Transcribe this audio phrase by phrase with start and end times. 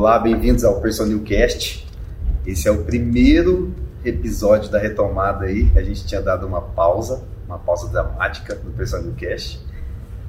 [0.00, 1.86] Olá, bem-vindos ao Personilcast.
[2.46, 5.70] Esse é o primeiro episódio da retomada aí.
[5.76, 9.60] A gente tinha dado uma pausa, uma pausa dramática no Personilcast.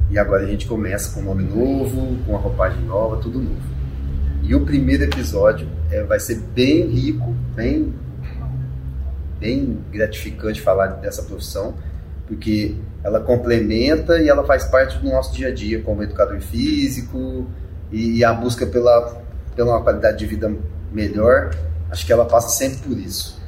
[0.09, 3.61] E agora a gente começa com um nome novo, com uma roupagem nova, tudo novo.
[4.43, 7.93] E o primeiro episódio é, vai ser bem rico, bem,
[9.39, 11.75] bem gratificante falar dessa profissão,
[12.27, 12.75] porque
[13.05, 17.47] ela complementa e ela faz parte do nosso dia a dia como educador físico
[17.89, 19.20] e, e a busca pela,
[19.55, 20.53] pela uma qualidade de vida
[20.91, 21.55] melhor.
[21.89, 23.39] Acho que ela passa sempre por isso.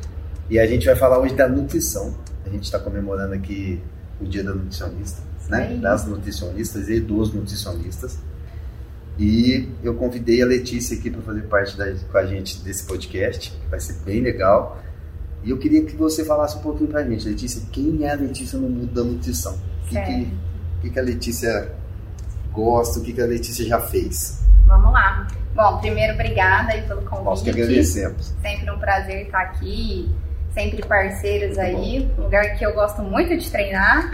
[0.49, 2.16] E a gente vai falar hoje da nutrição.
[2.45, 3.81] A gente está comemorando aqui
[4.20, 8.17] o Dia da Nutricionista né, das nutricionistas e dos nutricionistas.
[9.17, 13.55] E eu convidei a Letícia aqui para fazer parte da, com a gente desse podcast,
[13.70, 14.81] vai ser bem legal.
[15.44, 18.16] E eu queria que você falasse um pouquinho para a gente, Letícia, quem é a
[18.16, 19.53] Letícia no mundo da nutrição?
[19.86, 20.31] O que,
[20.81, 21.72] que, que, a Letícia
[22.52, 24.42] gosta, o que, que a Letícia já fez?
[24.66, 25.27] Vamos lá.
[25.53, 27.25] Bom, primeiro, obrigada aí pelo convite.
[27.25, 28.33] Nós que agradecemos.
[28.41, 30.13] Sempre um prazer estar aqui
[30.53, 34.11] sempre parceiros aí, lugar que eu gosto muito de treinar.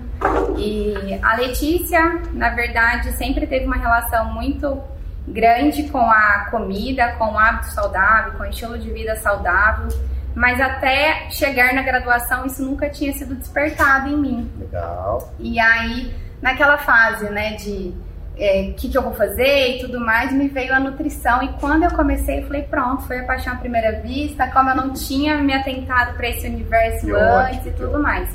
[0.56, 4.82] e a Letícia, na verdade, sempre teve uma relação muito
[5.28, 9.88] grande com a comida, com o hábito saudável, com o estilo de vida saudável.
[10.34, 14.52] Mas até chegar na graduação, isso nunca tinha sido despertado em mim.
[14.58, 15.32] Legal.
[15.38, 16.12] E aí,
[16.42, 17.94] naquela fase, né, de
[18.36, 21.42] é, que, que eu vou fazer e tudo mais, me veio a nutrição.
[21.42, 24.76] E quando eu comecei, eu falei, pronto, foi a paixão à primeira vista, como eu
[24.76, 28.28] não tinha me atentado para esse universo antes ótimo, e tudo mais.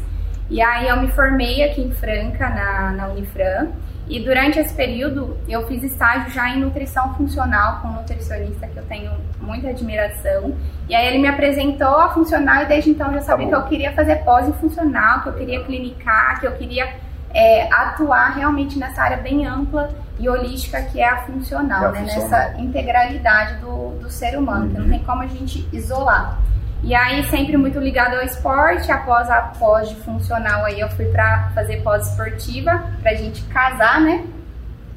[0.49, 3.67] E aí eu me formei aqui em Franca, na, na Unifran,
[4.07, 8.77] e durante esse período eu fiz estágio já em nutrição funcional com um nutricionista que
[8.77, 10.55] eu tenho muita admiração.
[10.87, 13.63] E aí ele me apresentou a funcional e desde então eu já sabia tá que
[13.63, 16.89] eu queria fazer pós em funcional, que eu queria clinicar, que eu queria
[17.33, 21.91] é, atuar realmente nessa área bem ampla e holística que é a funcional, é a
[21.91, 21.99] né?
[22.01, 22.29] Funcional.
[22.29, 24.69] nessa integralidade do, do ser humano, uhum.
[24.69, 24.91] que não uhum.
[24.91, 26.39] tem como a gente isolar.
[26.81, 31.05] E aí, sempre muito ligado ao esporte, após a pós de funcional, aí eu fui
[31.05, 34.25] para fazer pós-esportiva, pra gente casar, né?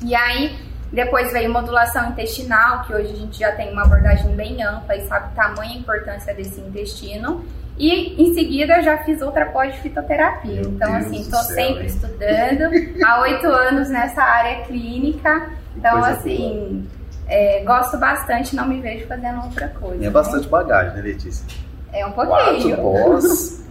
[0.01, 0.57] E aí,
[0.93, 5.07] depois veio modulação intestinal, que hoje a gente já tem uma abordagem bem ampla e
[5.09, 7.45] sabe tamanha importância desse intestino.
[7.79, 10.61] E em seguida eu já fiz outra pós-fitoterapia.
[10.61, 11.87] Então, Deus assim, estou sempre hein?
[11.87, 12.71] estudando.
[13.05, 15.51] Há oito anos nessa área clínica.
[15.77, 16.87] Então, assim,
[17.27, 19.97] é, gosto bastante, não me vejo fazendo outra coisa.
[19.97, 20.11] É né?
[20.11, 21.47] bastante bagagem, né, Letícia?
[21.93, 22.77] É um pouquinho.
[22.77, 23.65] Quatro pós.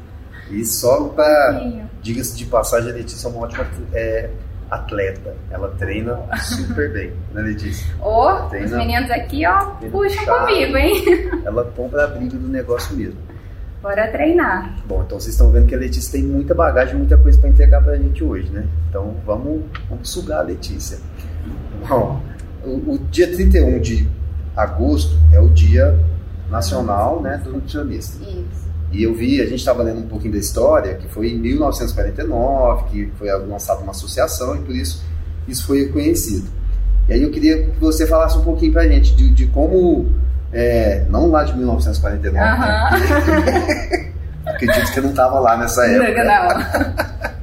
[0.49, 1.61] e só para.
[2.01, 4.29] Diga-se de passagem, a Letícia é uma ótima é,
[4.69, 5.35] atleta.
[5.51, 7.85] Ela treina super bem, né, Letícia?
[8.01, 9.59] Ô, oh, os meninos aqui, ó,
[9.91, 11.03] puxam comigo, hein?
[11.45, 13.19] Ela compra a briga do negócio mesmo.
[13.81, 14.77] Bora treinar.
[14.85, 17.81] Bom, então vocês estão vendo que a Letícia tem muita bagagem, muita coisa para entregar
[17.81, 18.65] para a gente hoje, né?
[18.87, 20.99] Então vamos, vamos sugar a Letícia.
[21.87, 22.21] Bom,
[22.63, 24.07] o, o, dia 31 de
[24.55, 25.97] agosto é o dia
[26.49, 28.23] nacional né, do nutricionista.
[28.23, 28.69] Isso.
[28.91, 32.83] E eu vi, a gente estava lendo um pouquinho da história, que foi em 1949,
[32.89, 35.03] que foi lançada uma associação e por isso
[35.47, 36.47] isso foi reconhecido.
[37.09, 40.07] E aí eu queria que você falasse um pouquinho para a gente de, de como
[40.53, 42.37] é, não lá de 1949.
[42.37, 43.45] Uh -huh.
[43.45, 44.11] né?
[44.45, 46.23] Acredito que eu não estava lá nessa época.
[46.23, 47.31] Não.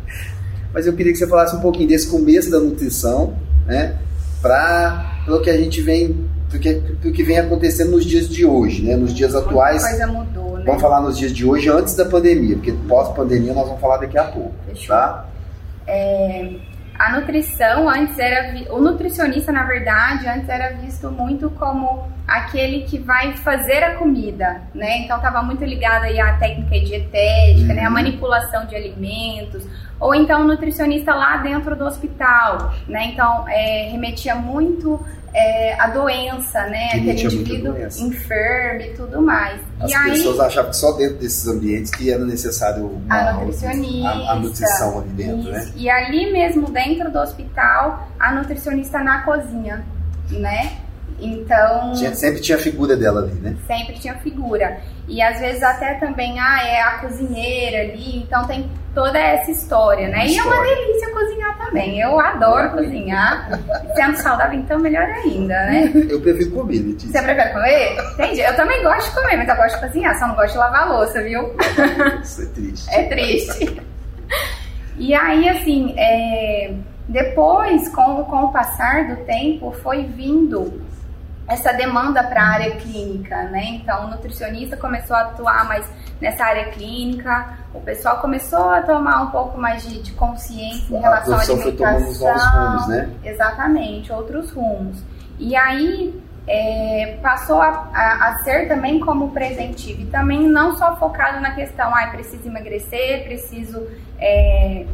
[0.72, 3.34] Mas eu queria que você falasse um pouquinho desse começo da nutrição,
[3.66, 3.96] né?
[4.42, 8.82] Para o que a gente vem, porque o que vem acontecendo nos dias de hoje,
[8.82, 8.94] né?
[8.96, 9.82] Nos dias atuais.
[9.82, 10.64] Muita coisa mudou, né?
[10.64, 14.18] Vamos falar nos dias de hoje antes da pandemia, porque pós-pandemia nós vamos falar daqui
[14.18, 14.54] a pouco,
[14.86, 15.26] tá?
[15.86, 16.52] É,
[16.98, 22.98] a nutrição antes era o nutricionista na verdade antes era visto muito como aquele que
[22.98, 27.74] vai fazer a comida né então estava muito ligado aí à técnica dietética uhum.
[27.74, 27.94] né a uhum.
[27.94, 29.64] manipulação de alimentos
[30.00, 35.00] ou então o nutricionista lá dentro do hospital né então é, remetia muito
[35.38, 36.88] é, a doença, né?
[36.88, 39.60] Que Aquele indivíduo enfermo e tudo mais.
[39.78, 43.32] As e pessoas aí, achavam que só dentro desses ambientes que era necessário uma, a
[43.34, 45.60] nutricionista, a, a nutrição ali dentro, né?
[45.60, 45.68] isso.
[45.68, 45.72] né?
[45.76, 49.84] E ali mesmo dentro do hospital, a nutricionista na cozinha,
[50.30, 50.78] né?
[51.20, 51.92] Então.
[51.94, 53.56] Tinha, sempre tinha a figura dela ali, né?
[53.66, 54.80] Sempre tinha figura.
[55.08, 60.08] E às vezes até também, ah, é a cozinheira ali, então tem toda essa história,
[60.08, 60.26] né?
[60.26, 62.00] E é uma delícia cozinhar também.
[62.00, 63.48] Eu adoro cozinhar.
[63.94, 65.92] Sendo saudável, então melhor ainda, né?
[66.10, 67.12] Eu prefiro comer, Letícia.
[67.12, 67.96] Você prefere comer?
[68.14, 68.40] Entendi.
[68.40, 70.82] Eu também gosto de comer, mas eu gosto de cozinhar, só não gosto de lavar
[70.82, 71.54] a louça, viu?
[72.22, 72.90] Isso é triste.
[72.90, 73.82] É triste.
[74.98, 76.74] E aí, assim, é...
[77.08, 80.82] depois, com, com o passar do tempo, foi vindo
[81.48, 83.64] essa demanda para a área clínica, né?
[83.70, 85.86] Então, o nutricionista começou a atuar mais
[86.20, 91.00] nessa área clínica, o pessoal começou a tomar um pouco mais de, de consciência em
[91.00, 92.70] relação à alimentação.
[92.70, 93.10] Rumos, né?
[93.24, 95.02] Exatamente, outros rumos.
[95.38, 100.96] E aí, é, passou a, a, a, ser também como preventivo e também não só
[100.96, 103.86] focado na questão, ah, preciso emagrecer, preciso
[104.18, 104.86] é,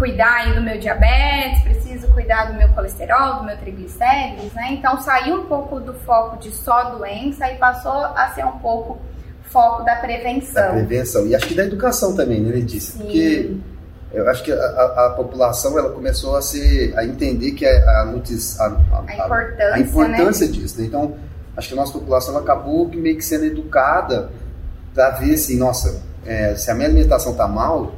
[0.00, 4.72] cuidar do meu diabetes, preciso cuidar do meu colesterol, do meu triglicéridos, né?
[4.72, 8.98] Então saiu um pouco do foco de só doença e passou a ser um pouco
[9.42, 10.62] foco da prevenção.
[10.62, 12.94] Da prevenção e acho que da educação também, né, Letícia?
[12.94, 12.98] Sim.
[12.98, 13.56] Porque
[14.14, 17.70] eu acho que a, a, a, população ela começou a se a entender que a,
[17.70, 20.52] a, a, importância, a importância né?
[20.52, 20.80] disso.
[20.80, 20.86] Né?
[20.86, 21.14] Então,
[21.54, 24.30] acho que a nossa população acabou meio que sendo educada
[24.94, 27.92] para ver assim, nossa, é, se a minha alimentação tá mal,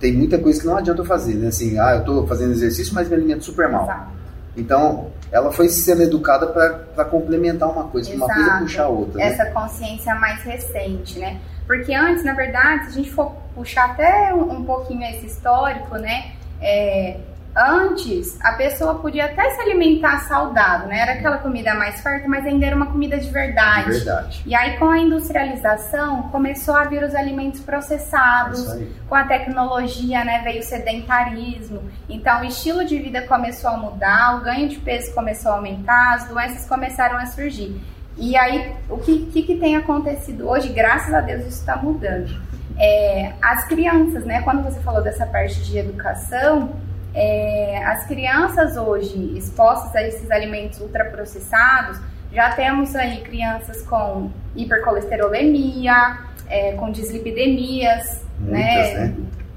[0.00, 1.48] tem muita coisa que não adianta eu fazer, né?
[1.48, 3.84] Assim, ah, eu estou fazendo exercício, mas me alimento super mal.
[3.84, 4.10] Exato.
[4.56, 8.24] Então, ela foi sendo educada para complementar uma coisa, Exato.
[8.24, 9.18] uma coisa puxar a outra.
[9.18, 9.26] Né?
[9.26, 11.40] Essa consciência mais recente, né?
[11.66, 15.96] Porque antes, na verdade, se a gente for puxar até um, um pouquinho esse histórico,
[15.96, 16.32] né?
[16.60, 17.16] É,
[17.56, 20.98] antes, a pessoa podia até se alimentar saudável, né?
[20.98, 23.84] Era aquela comida mais farta, mas ainda era uma comida de verdade.
[23.84, 24.42] De verdade.
[24.44, 28.66] E aí, com a industrialização, começou a vir os alimentos processados,
[29.08, 30.40] com a tecnologia, né?
[30.42, 31.82] Veio o sedentarismo.
[32.08, 36.14] Então, o estilo de vida começou a mudar, o ganho de peso começou a aumentar,
[36.14, 37.80] as doenças começaram a surgir.
[38.16, 40.68] E aí, o que, que, que tem acontecido hoje?
[40.72, 42.40] Graças a Deus, isso está mudando.
[42.78, 44.42] É, as crianças, né?
[44.42, 46.72] Quando você falou dessa parte de educação,
[47.14, 52.00] é, as crianças hoje expostas a esses alimentos ultraprocessados,
[52.32, 56.18] já temos aí crianças com hipercolesterolemia,
[56.48, 58.94] é, com dislipidemias, Muitas, né?
[58.94, 59.14] né?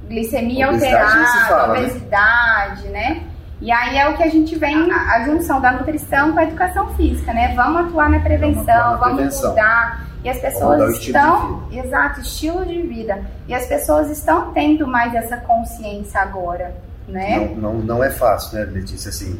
[0.08, 1.80] Glicemia obesidade alterada, fala, né?
[1.80, 2.92] obesidade, né?
[2.92, 3.24] né?
[3.60, 6.94] E aí é o que a gente vem, a junção da nutrição com a educação
[6.94, 7.54] física, né?
[7.56, 9.50] Vamos atuar na prevenção, vamos, vamos prevenção.
[9.50, 10.08] mudar.
[10.24, 11.64] E as pessoas estão.
[11.72, 13.20] Exato, estilo de vida.
[13.48, 16.76] E as pessoas estão tendo mais essa consciência agora,
[17.08, 17.40] né?
[17.40, 19.10] Não, não, não é fácil, né, Letícia?
[19.10, 19.40] Assim,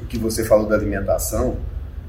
[0.00, 1.56] o que você falou da alimentação,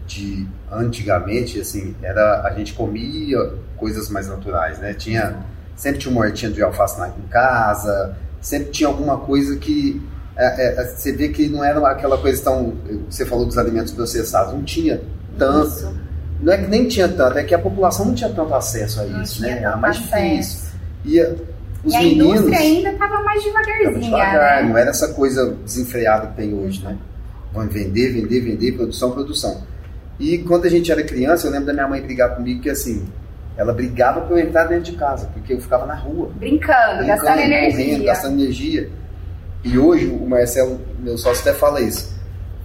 [0.05, 4.93] de antigamente, assim, era a gente comia coisas mais naturais, né?
[4.93, 5.37] Tinha.
[5.75, 10.01] Sempre tinha uma hortinha de alface na, em casa, sempre tinha alguma coisa que
[10.37, 12.73] é, é, você vê que não era aquela coisa tão.
[13.09, 15.01] Você falou dos alimentos processados, não tinha
[15.37, 15.67] tanto.
[15.67, 16.07] Isso.
[16.39, 19.05] Não é que nem tinha tanto, é que a população não tinha tanto acesso a
[19.05, 19.57] não isso, né?
[19.57, 20.69] Era mais difícil.
[21.03, 21.19] E,
[21.83, 23.99] os e a meninos, indústria ainda estava mais devagarzinha.
[23.99, 24.69] Devagar, né?
[24.69, 26.97] Não era essa coisa desenfreada que tem hoje, né?
[27.53, 29.63] Vão vender, vender, vender, produção, produção.
[30.19, 33.07] E quando a gente era criança, eu lembro da minha mãe brigar comigo que assim,
[33.55, 36.31] ela brigava para eu entrar dentro de casa, porque eu ficava na rua.
[36.35, 37.85] Brincando, brincando gastando energia.
[37.85, 38.89] Correndo, gastando energia.
[39.63, 42.15] E hoje o Marcelo, meu sócio, até fala isso.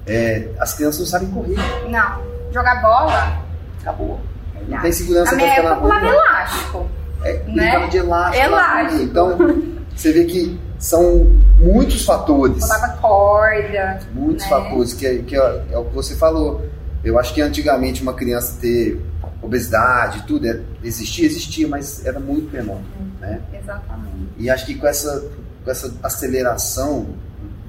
[0.07, 1.57] É, as crianças não sabem correr.
[1.89, 2.23] Não.
[2.53, 3.43] Jogar bola,
[3.81, 4.21] acabou.
[4.69, 6.91] Não tem segurança Na minha época pulava elástico.
[7.25, 7.87] É, né?
[7.89, 8.45] de elástico.
[8.45, 9.03] Elástico.
[9.03, 9.39] Então,
[9.95, 11.27] você vê que são
[11.59, 12.61] muitos fatores.
[12.65, 14.01] Pulava corda.
[14.13, 14.51] Muitos né?
[14.51, 16.63] fatores, que, é, que é, é, o que você falou.
[17.05, 19.01] Eu acho que antigamente uma criança ter
[19.41, 22.79] obesidade, tudo, é, existia, existia, mas era muito menor.
[23.01, 23.41] Hum, né?
[23.53, 24.29] Exatamente.
[24.39, 25.31] E acho que com essa
[25.65, 27.07] com essa aceleração,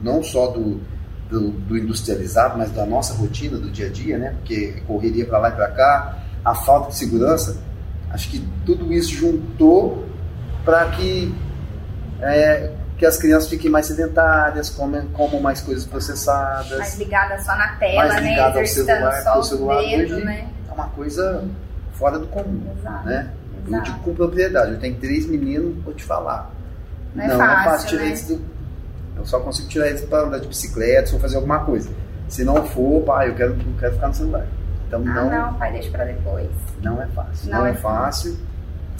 [0.01, 0.81] não só do,
[1.29, 4.35] do, do, industrializado, mas da nossa rotina do dia a dia, né?
[4.39, 7.57] Porque correria para lá e para cá, a falta de segurança,
[8.13, 10.07] acho que tudo isso juntou
[10.63, 11.33] para que
[12.21, 16.77] é, que as crianças fiquem mais sedentárias, comem, comam mais coisas processadas.
[16.77, 18.39] Mais ligadas só na tela, mais né?
[18.39, 20.47] Ao celular, só o celular dedo, hoje né?
[20.69, 21.43] é uma coisa
[21.93, 23.05] fora do comum, Exato.
[23.05, 23.29] né?
[23.67, 23.75] Exato.
[23.75, 26.53] Eu digo com propriedade, eu tenho três meninos, vou te falar
[27.15, 28.07] não é não, fácil, é fácil tirar né?
[28.07, 28.41] eles do.
[29.15, 31.89] Eu só consigo tirar eles para andar de bicicleta ou fazer alguma coisa.
[32.27, 34.47] Se não for, pai, eu quero, eu quero ficar no celular.
[34.99, 35.29] Então ah, não.
[35.29, 36.49] Não, pai, deixa para depois.
[36.81, 37.51] Não é fácil.
[37.51, 38.37] Não, não é, é fácil.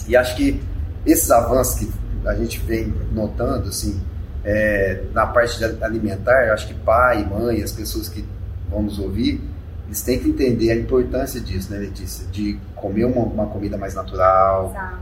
[0.07, 0.62] E acho que
[1.05, 1.91] esses avanços que
[2.25, 4.01] a gente vem notando, assim,
[4.43, 8.25] é, na parte alimentar, acho que pai, mãe, as pessoas que
[8.69, 9.41] vão nos ouvir,
[9.85, 12.25] eles têm que entender a importância disso, né, Letícia?
[12.27, 14.97] De comer uma, uma comida mais natural, Exato.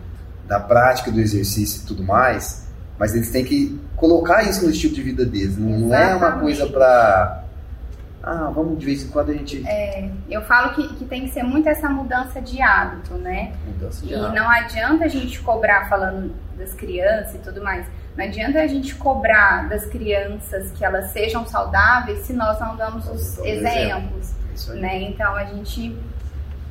[0.48, 2.68] da prática do exercício e tudo mais,
[3.00, 5.58] mas eles têm que colocar isso no estilo de vida deles.
[5.58, 7.44] Não, não é uma coisa para.
[8.24, 9.68] Ah, vamos de vez em quando a gente.
[9.68, 13.54] É, eu falo que, que tem que ser muito essa mudança de hábito, né?
[13.66, 14.36] Mudança de e hábito.
[14.36, 17.86] não adianta a gente cobrar falando das crianças e tudo mais.
[18.16, 23.08] Não adianta a gente cobrar das crianças que elas sejam saudáveis se nós não damos
[23.08, 24.34] os exemplos.
[24.76, 25.04] Né?
[25.04, 25.98] Então a gente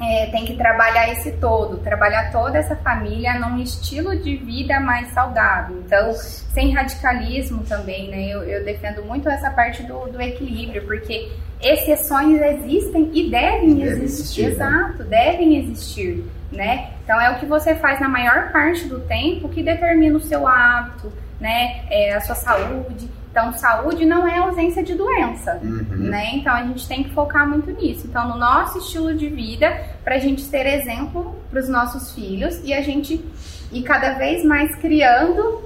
[0.01, 5.13] é, tem que trabalhar esse todo, trabalhar toda essa família num estilo de vida mais
[5.13, 5.83] saudável.
[5.85, 8.29] Então, sem radicalismo também, né?
[8.29, 11.31] Eu, eu defendo muito essa parte do, do, equilíbrio, porque
[11.61, 14.05] exceções existem e devem Deve existir.
[14.05, 14.49] existir né?
[14.49, 16.91] Exato, devem existir, né?
[17.05, 20.49] Então, é o que você faz na maior parte do tempo que determina o seu
[20.49, 21.83] hábito, né?
[21.91, 23.20] É, a sua saúde.
[23.31, 25.85] Então, saúde não é ausência de doença, Uhum.
[25.91, 26.31] né?
[26.35, 28.07] Então, a gente tem que focar muito nisso.
[28.09, 29.73] Então, no nosso estilo de vida,
[30.03, 33.25] para a gente ter exemplo para os nossos filhos e a gente
[33.73, 35.63] ir cada vez mais criando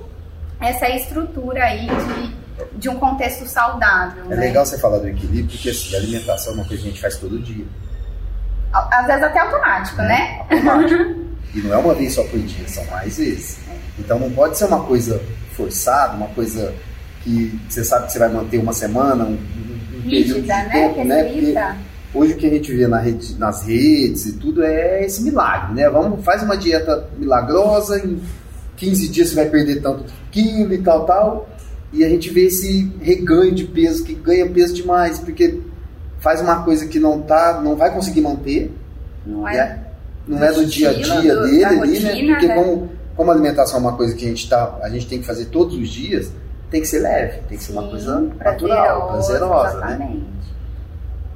[0.61, 4.37] essa estrutura aí de, de um contexto saudável, É né?
[4.37, 7.01] legal você falar do equilíbrio, porque assim, a alimentação é uma coisa que a gente
[7.01, 7.65] faz todo dia.
[8.73, 10.41] Às vezes até automático, né?
[10.51, 11.03] Automático.
[11.55, 13.59] e não é uma vez só por dia, são mais vezes.
[13.99, 15.21] Então não pode ser uma coisa
[15.53, 16.75] forçada, uma coisa
[17.25, 20.69] que você sabe que você vai manter uma semana, um, um período de né?
[20.71, 21.25] tempo, né?
[21.25, 25.23] Porque hoje o que a gente vê na rede- nas redes e tudo é esse
[25.23, 25.89] milagre, né?
[25.91, 28.21] Vamos, faz uma dieta milagrosa, em
[28.77, 31.49] 15 dias você vai perder tanto quilo e tal, tal.
[31.93, 35.61] E a gente vê esse reganho de peso, que ganha peso demais, porque
[36.19, 38.71] faz uma coisa que não tá, não vai conseguir manter,
[39.27, 39.55] Não é?
[39.57, 39.79] né?
[40.27, 42.33] não é do dia a dia do- dele ali, né?
[42.35, 42.55] Porque né?
[42.55, 45.27] como, como a alimentação é uma coisa que a gente tá, a gente tem que
[45.27, 46.31] fazer todos os dias,
[46.75, 49.87] tem que ser leve, tem que ser uma coisa natural, prazerosa, né?
[49.87, 50.25] Exatamente.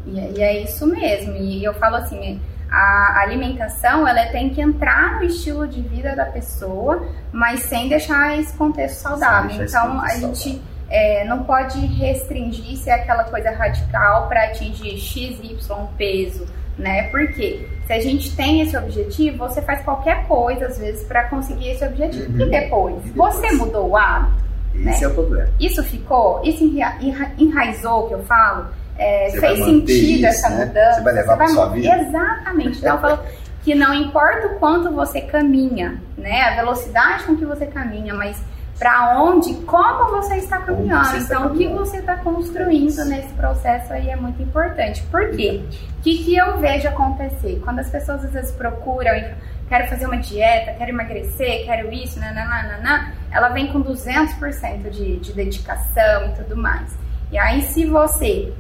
[0.07, 1.37] E, é- e é isso mesmo.
[1.37, 6.26] E eu falo assim, a alimentação ela tem que entrar no estilo de vida da
[6.26, 9.62] pessoa, mas sem deixar esse contexto saudável.
[9.62, 14.42] esse Então a contexto gente é, não pode restringir se é aquela coisa radical para
[14.47, 17.04] atingir x, y peso, né?
[17.11, 21.71] Porque se a gente tem esse objetivo, você faz qualquer coisa às vezes para conseguir
[21.71, 22.33] esse objetivo.
[22.33, 22.49] Uhum.
[22.49, 23.35] E, depois, E depois?
[23.37, 24.48] você mudou o hábito?
[24.87, 25.49] Esse é o problema.
[25.61, 28.66] Isso ficou, isso enra- enra- enraizou, que eu falo,
[28.99, 30.64] é, fez sentido isso, essa né?
[30.66, 30.94] mudança.
[30.97, 31.97] Você vai levar pra sua vida.
[32.00, 32.78] Exatamente.
[32.78, 33.18] Então, eu falo
[33.62, 38.37] que não importa o quanto você caminha, né, a velocidade com que você caminha, mas
[38.78, 41.04] para onde, como você está caminhando.
[41.06, 41.85] você está então, o que caminhando.
[41.85, 45.02] você está construindo nesse processo aí é muito importante.
[45.11, 45.64] Por quê?
[45.99, 47.61] O que, que eu vejo acontecer?
[47.64, 49.25] Quando as pessoas às vezes procuram e
[49.68, 55.32] quero fazer uma dieta, quero emagrecer, quero isso, nananana, ela vem com 200% de, de
[55.32, 56.90] dedicação e tudo mais.
[57.30, 58.52] E aí, se você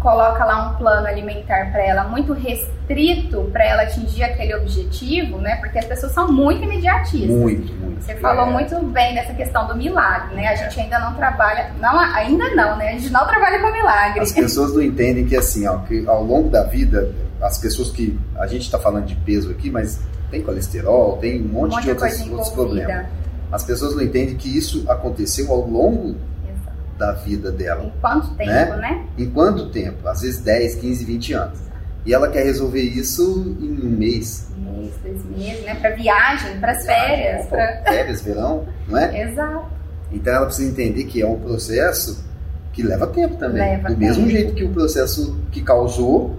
[0.00, 5.56] coloca lá um plano alimentar para ela muito restrito para ela atingir aquele objetivo, né?
[5.56, 7.28] Porque as pessoas são muito imediatistas.
[7.28, 8.00] Muito, muito.
[8.02, 8.50] Você falou É.
[8.50, 10.46] muito bem dessa questão do milagre, né?
[10.48, 12.90] A gente ainda não trabalha, não, ainda não, né?
[12.90, 14.20] A gente não trabalha com milagre.
[14.20, 17.12] As pessoas não entendem que assim, ó, que ao longo da vida,
[17.42, 18.18] as pessoas que.
[18.38, 20.00] A gente está falando de peso aqui, mas
[20.30, 23.06] tem colesterol, tem um monte, Um monte de outros, outros problemas.
[23.50, 26.08] As pessoas não entendem que isso aconteceu ao longo
[26.44, 26.76] Exato.
[26.98, 27.84] da vida dela.
[27.84, 28.76] Em quanto tempo, Né?
[28.76, 29.04] né?
[29.16, 30.06] Em quanto tempo?
[30.06, 31.58] Às vezes 10, 15, 20 anos.
[32.04, 34.48] E ela quer resolver isso em um mês.
[34.58, 35.74] Um mês, dois meses, né?
[35.76, 37.82] Para viagem, para as férias, pra...
[37.84, 39.22] Férias, verão, não é?
[39.30, 39.66] Exato.
[40.12, 42.24] Então ela precisa entender que é um processo
[42.72, 43.60] que leva tempo também.
[43.62, 44.30] Leva Do mesmo tempo.
[44.36, 46.36] jeito que o processo que causou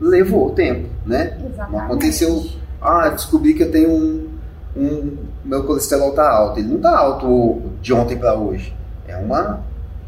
[0.00, 1.36] levou tempo, né?
[1.44, 1.72] Exatamente.
[1.72, 2.46] Não aconteceu,
[2.80, 4.28] ah, descobri que eu tenho um,
[4.76, 6.58] um meu colesterol tá alto.
[6.60, 8.74] Ele não tá alto de ontem para hoje.
[9.08, 9.60] É uma,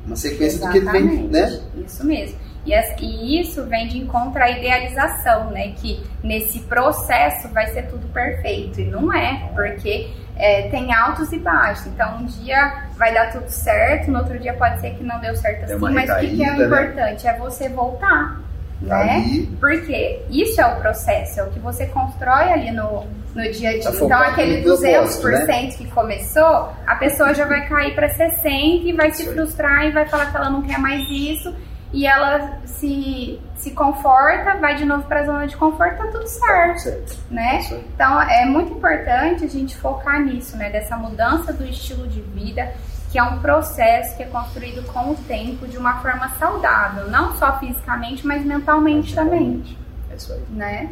[0.07, 1.33] uma sequência do que ele vem, Exatamente.
[1.33, 1.61] né?
[1.87, 2.38] Isso mesmo.
[2.64, 5.73] E, as- e isso vem de encontro à idealização, né?
[5.76, 8.81] Que nesse processo vai ser tudo perfeito.
[8.81, 11.87] E não é, porque é, tem altos e baixos.
[11.88, 15.35] Então, um dia vai dar tudo certo, no outro dia pode ser que não deu
[15.35, 15.93] certo assim.
[15.93, 16.67] Mas o que, que é né?
[16.67, 17.26] importante?
[17.26, 18.41] É você voltar,
[18.83, 19.47] né?
[19.61, 23.73] Porque isso é o processo, é o que você constrói ali no, no dia a
[23.73, 23.83] dia.
[23.83, 25.67] Tá então, aquele no propósito, 200% né?
[25.69, 30.07] que começou, a pessoa já vai cair para 60% e vai se frustrar e vai
[30.07, 31.55] falar que ela não quer mais isso.
[31.93, 36.27] E ela se, se conforta, vai de novo para a zona de conforto, tá tudo
[36.27, 37.19] certo, certo.
[37.31, 37.59] né?
[37.59, 37.85] Isso aí.
[37.95, 40.71] Então é muito importante a gente focar nisso, né?
[40.71, 42.73] Dessa mudança do estilo de vida,
[43.12, 47.37] que é um processo que é construído com o tempo de uma forma saudável, não
[47.37, 49.76] só fisicamente, mas mentalmente também,
[50.11, 50.42] É isso aí.
[50.50, 50.90] né?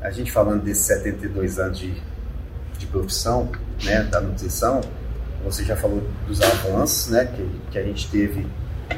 [0.00, 1.94] a gente falando desses 72 anos de,
[2.78, 3.50] de profissão,
[3.84, 4.80] né, da nutrição,
[5.44, 8.46] você já falou dos avanços, né, que, que a gente teve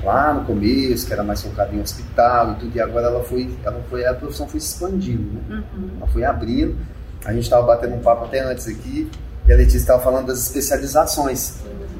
[0.02, 3.52] lá no começo, que era mais focado em hospital e tudo, e agora ela foi,
[3.64, 5.40] ela foi, a profissão foi expandindo, né?
[5.76, 5.90] Uhum.
[5.98, 6.76] Ela foi abrindo.
[7.24, 9.10] A gente estava batendo um papo até antes aqui,
[9.46, 11.54] e a Letícia estava falando das especializações,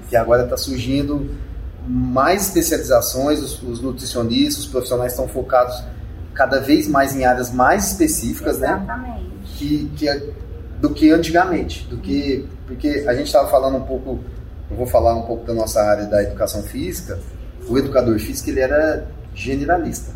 [0.09, 1.31] que agora está surgindo
[1.87, 5.83] mais especializações, os, os nutricionistas, os profissionais estão focados
[6.33, 8.69] cada vez mais em áreas mais específicas, né?
[8.69, 9.25] Exatamente.
[9.57, 10.23] que, que é-
[10.81, 14.19] do que antigamente, do que porque a gente estava falando um pouco,
[14.71, 17.19] eu vou falar um pouco da nossa área da educação física.
[17.69, 20.13] O educador físico ele era generalista,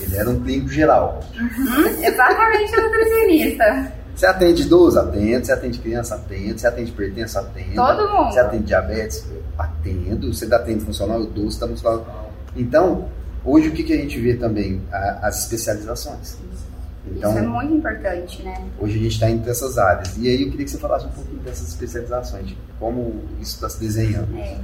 [0.00, 1.20] ele era um clínico geral.
[1.38, 2.04] Uhum.
[2.04, 3.92] Exatamente nutricionista.
[4.20, 5.46] Você atende idoso, atende.
[5.46, 6.60] Você atende criança, atende.
[6.60, 7.74] Você atende hipertenso, atende.
[7.74, 8.30] Todo mundo.
[8.30, 9.26] Você atende diabetes,
[9.58, 10.34] atendo.
[10.34, 12.00] Você atende funcional, idoso, está muscular.
[12.54, 13.08] Então,
[13.42, 14.82] hoje o que, que a gente vê também?
[14.92, 16.36] A- as especializações.
[17.06, 18.62] Então, Isso é muito importante, né?
[18.78, 20.14] Hoje a gente está indo para essas áreas.
[20.18, 23.70] E aí eu queria que você falasse um pouquinho dessas especializações, de como isso está
[23.70, 24.36] se desenhando.
[24.36, 24.58] É.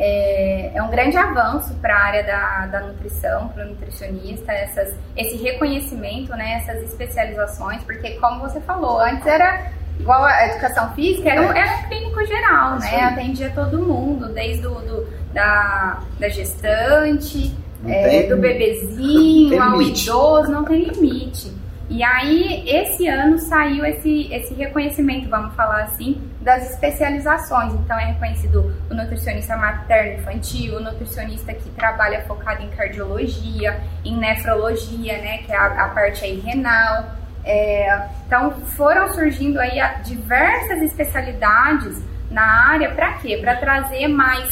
[0.00, 4.94] é, é um grande avanço para a área da, da nutrição, para o nutricionista, essas,
[5.14, 11.28] esse reconhecimento, né, essas especializações, porque como você falou, antes era igual a educação física,
[11.28, 13.02] era um, era um clínico geral, né?
[13.02, 17.54] Atendia todo mundo, desde o, do, da, da gestante,
[17.86, 21.52] é, do bebezinho ao idoso, não tem limite.
[21.90, 27.74] E aí, esse ano saiu esse, esse reconhecimento, vamos falar assim, das especializações.
[27.74, 34.16] Então, é reconhecido o nutricionista materno infantil, o nutricionista que trabalha focado em cardiologia, em
[34.16, 37.06] nefrologia, né, que é a, a parte aí renal.
[37.44, 43.36] É, então, foram surgindo aí diversas especialidades na área, para quê?
[43.38, 44.48] Para trazer mais,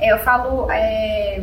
[0.00, 1.42] é, eu falo, é,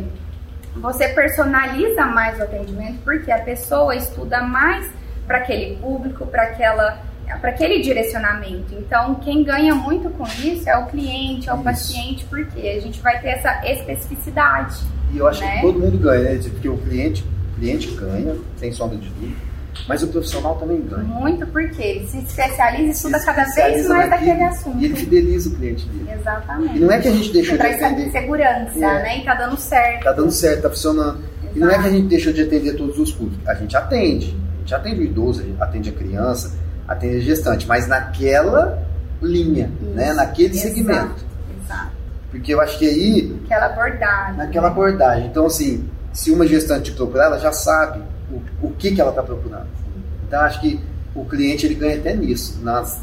[0.74, 4.95] você personaliza mais o atendimento, porque a pessoa estuda mais
[5.26, 7.02] para aquele público, para aquela
[7.40, 8.72] para aquele direcionamento.
[8.72, 11.64] Então, quem ganha muito com isso é o cliente, é o isso.
[11.64, 14.76] paciente, porque a gente vai ter essa especificidade.
[15.12, 15.56] E eu acho né?
[15.56, 16.40] que todo mundo ganha, né?
[16.50, 19.36] Porque o cliente, o cliente ganha, sem sombra de dúvida,
[19.88, 21.04] mas o profissional também ganha.
[21.04, 24.78] Muito, porque ele se especializa e estuda cada vez mais daquele assunto.
[24.78, 26.10] E ele fideliza o cliente dele.
[26.18, 26.76] Exatamente.
[26.76, 28.10] E não é que a gente deixou de atender.
[28.10, 29.02] segurança, é.
[29.02, 29.18] né?
[29.18, 30.04] E tá dando certo.
[30.04, 31.18] Tá dando certo, tá funcionando.
[31.18, 31.56] Exato.
[31.56, 33.46] E não é que a gente deixou de atender todos os públicos.
[33.48, 36.52] A gente atende gente atende o idoso, atende a criança,
[36.88, 38.82] atende a gestante, mas naquela
[39.22, 39.90] linha, Isso.
[39.92, 40.12] né?
[40.12, 40.74] naquele Exato.
[40.74, 41.24] segmento.
[41.64, 41.90] Exato.
[42.30, 43.38] Porque eu acho que aí.
[43.42, 44.36] Naquela abordagem.
[44.36, 45.26] Naquela abordagem.
[45.28, 49.10] Então, assim, se uma gestante te procurar, ela já sabe o, o que, que ela
[49.10, 49.68] está procurando.
[50.26, 50.80] Então, acho que
[51.14, 53.00] o cliente ele ganha até nisso, nas,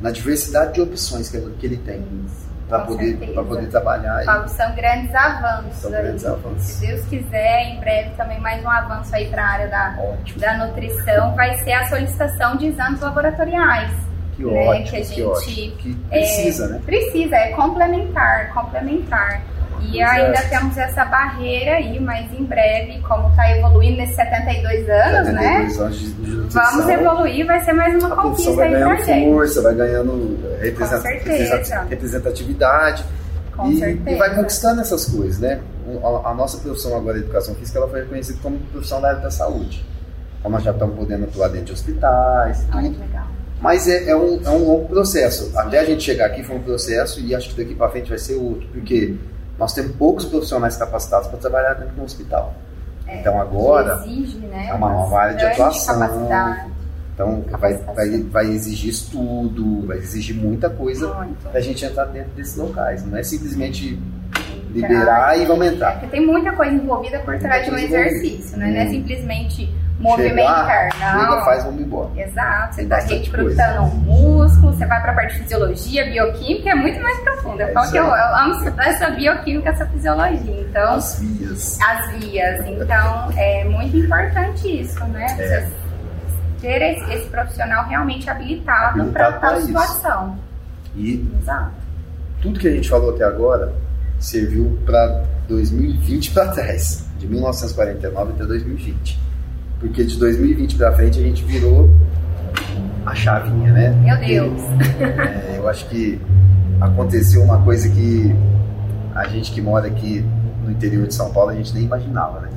[0.00, 2.00] na diversidade de opções que ele, que ele tem.
[2.26, 4.24] Isso para poder, poder trabalhar.
[4.24, 5.74] Falo, são grandes avanços.
[5.74, 6.62] São grandes avanços.
[6.62, 9.96] Se Deus quiser, em breve também mais um avanço aí para a área da,
[10.36, 13.92] da nutrição vai ser a solicitação de exames laboratoriais.
[14.36, 15.76] Que né, ótimo, que a gente que, ótimo.
[15.76, 16.80] que precisa, é, né?
[16.84, 19.42] Precisa, é complementar, complementar.
[19.82, 25.28] E ainda temos essa barreira aí, mas em breve, como está evoluindo nesses 72 anos,
[25.28, 25.56] 72 né?
[25.56, 29.30] Anos de, de Vamos evoluir, vai ser mais uma a conquista aí pra gente.
[29.30, 30.38] força, vai ganhando
[31.88, 33.04] representatividade.
[33.56, 34.10] Com e, certeza.
[34.10, 35.60] e vai conquistando essas coisas, né?
[36.02, 39.20] A, a, nossa profissão agora, de educação física, ela foi reconhecida como profissão da área
[39.20, 39.84] da saúde.
[40.38, 42.66] Então nós já estamos podendo atuar dentro de hospitais.
[42.74, 43.26] Olha que legal.
[43.60, 45.50] Mas é, é, um, é um longo processo.
[45.56, 48.18] Até a gente chegar aqui foi um processo e acho que daqui para frente vai
[48.18, 48.68] ser outro.
[48.68, 49.14] Porque
[49.58, 52.54] nós temos poucos profissionais capacitados para trabalhar dentro de um hospital.
[53.06, 55.94] É, então agora exige, né, é uma nova área de atuação.
[57.14, 61.08] Então vai, vai, vai exigir estudo, vai exigir muita coisa
[61.42, 63.06] para a gente entrar dentro desses locais.
[63.06, 63.98] Não é simplesmente
[64.70, 65.90] liberar e vamos entrar.
[65.90, 68.70] É porque tem muita coisa envolvida por trás de um exercício, né?
[68.70, 71.20] Não é simplesmente movimentar, Chegar, não.
[71.20, 72.10] Chega, faz, vamos embora.
[72.16, 76.74] Exato, você está recrutando um músculo, você vai para a parte de fisiologia, bioquímica, é
[76.74, 77.62] muito mais profunda.
[77.64, 80.60] Eu falo que eu, eu amo estudar essa bioquímica, essa fisiologia.
[80.60, 81.78] Então, as vias.
[81.80, 82.66] As vias.
[82.66, 85.26] Então, é muito importante isso, né?
[85.38, 85.68] É.
[86.60, 90.38] ter esse, esse, profissional realmente habilitado, habilitado para tal situação.
[90.94, 91.72] E Exato.
[92.40, 93.74] tudo que a gente falou até agora
[94.18, 99.26] serviu para 2020 para trás, de 1949 até 2020
[99.78, 101.90] porque de 2020 para frente a gente virou
[103.04, 103.90] a chavinha, né?
[103.90, 104.62] Meu Deus!
[105.00, 106.20] É, eu acho que
[106.80, 108.34] aconteceu uma coisa que
[109.14, 110.24] a gente que mora aqui
[110.64, 112.50] no interior de São Paulo a gente nem imaginava, né?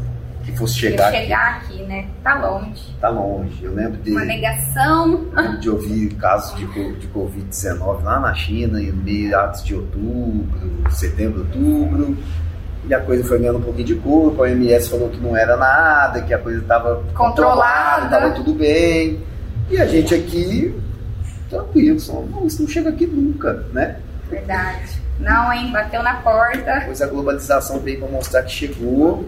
[0.43, 1.73] Que fosse chegar, chegar aqui.
[1.73, 2.08] aqui, né?
[2.23, 2.95] Tá longe.
[2.99, 3.63] Tá longe.
[3.63, 4.12] Eu lembro de.
[4.12, 5.27] Uma negação.
[5.34, 11.41] Lembro de ouvir casos de, de Covid-19 lá na China, em meados de outubro, setembro,
[11.41, 12.17] outubro
[12.88, 15.58] e a coisa foi ganhando um pouquinho de culpa, a OMS falou que não era
[15.58, 19.20] nada, que a coisa estava controlada, estava tudo bem.
[19.70, 20.76] E a gente aqui,
[21.50, 23.98] tranquilo, só, não, isso não chega aqui nunca, né?
[24.30, 25.02] Verdade.
[25.20, 25.72] Não, hein?
[25.72, 26.84] Bateu na porta.
[26.86, 29.28] Pois a globalização veio para mostrar que chegou,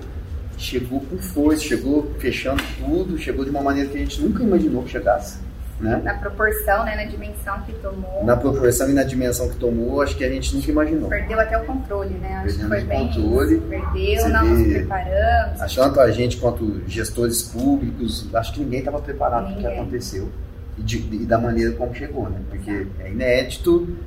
[0.58, 4.84] chegou com força, chegou fechando tudo, chegou de uma maneira que a gente nunca imaginou
[4.84, 5.38] que chegasse.
[5.82, 6.00] Né?
[6.04, 8.24] Na proporção, né, na dimensão que tomou.
[8.24, 11.10] Na proporção e na dimensão que tomou, acho que a gente nunca imaginou.
[11.10, 12.36] Perdeu até o controle, né?
[12.36, 13.08] Acho Perdemos que foi bem.
[13.08, 13.60] controle.
[13.62, 15.62] Perdeu, não nos preparamos.
[15.62, 19.66] Acho tanto a gente quanto gestores públicos, acho que ninguém estava preparado para o que
[19.66, 20.30] aconteceu
[20.78, 22.40] e, de, e, da maneira como chegou, né?
[22.48, 23.98] Porque é inédito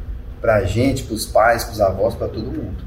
[0.41, 2.85] para a gente, para os pais, para os avós, para todo mundo.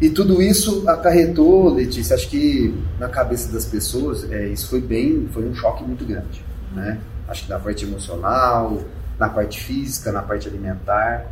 [0.00, 5.28] E tudo isso acarretou, Letícia, acho que na cabeça das pessoas, é, isso foi bem,
[5.32, 6.98] foi um choque muito grande, né?
[7.28, 8.82] Acho que na parte emocional,
[9.18, 11.26] na parte física, na parte alimentar.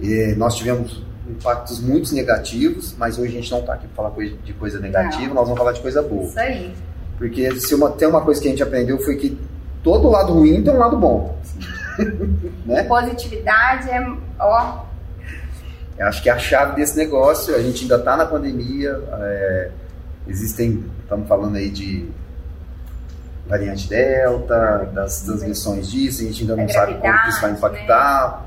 [0.00, 4.26] E nós tivemos impactos muito negativos, mas hoje a gente não está aqui para falar
[4.44, 5.34] de coisa negativa, não.
[5.34, 6.24] nós vamos falar de coisa boa.
[6.24, 6.74] Isso aí.
[7.16, 9.38] Porque se uma, tem uma coisa que a gente aprendeu foi que
[9.82, 11.38] todo lado ruim tem um lado bom.
[12.66, 12.82] né?
[12.84, 14.84] Positividade é, ó,
[15.98, 19.70] Eu acho que é a chave desse negócio, a gente ainda está na pandemia, é,
[20.26, 22.08] existem, estamos falando aí de
[23.52, 28.46] variante Delta, das transmissões disso, a gente ainda não sabe como isso vai impactar, né?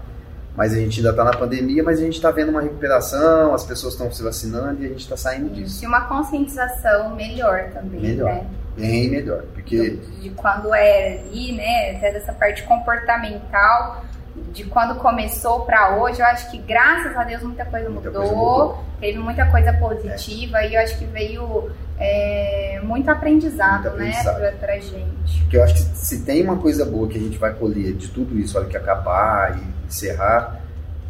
[0.55, 3.63] mas a gente ainda está na pandemia, mas a gente está vendo uma recuperação, as
[3.63, 5.83] pessoas estão se vacinando e a gente está saindo disso.
[5.83, 8.33] E uma conscientização melhor também, melhor.
[8.33, 8.47] né?
[8.75, 9.91] Bem melhor, porque...
[10.21, 14.03] De, quando era ali, né, até dessa parte comportamental,
[14.51, 18.19] de quando começou para hoje, eu acho que graças a Deus muita coisa mudou, muita
[18.19, 18.83] coisa mudou.
[18.99, 20.69] teve muita coisa positiva é.
[20.69, 25.41] e eu acho que veio é, muito aprendizado, muito né, pra, pra gente.
[25.41, 28.09] Porque eu acho que se tem uma coisa boa que a gente vai colher de
[28.09, 30.61] tudo isso, olha que acabar e encerrar,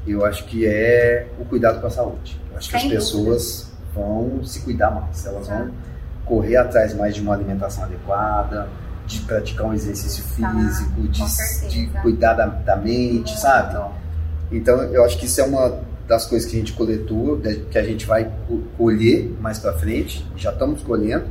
[0.05, 2.39] eu acho que é o cuidado com a saúde.
[2.51, 5.71] Eu acho Sem que as pessoas vão se cuidar mais, elas vão
[6.25, 8.67] correr atrás mais de uma alimentação adequada,
[9.05, 13.39] de praticar um exercício tá, físico, de, de, cuidar da, da mente, Muito.
[13.39, 13.79] sabe?
[14.51, 17.39] Então, eu acho que isso é uma das coisas que a gente coletou,
[17.71, 18.31] que a gente vai
[18.77, 21.25] colher mais para frente, já estamos colhendo.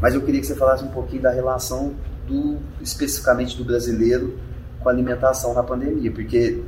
[0.00, 1.94] Mas eu queria que você falasse um pouquinho da relação
[2.26, 4.38] do especificamente do brasileiro
[4.80, 6.62] com a alimentação na pandemia, porque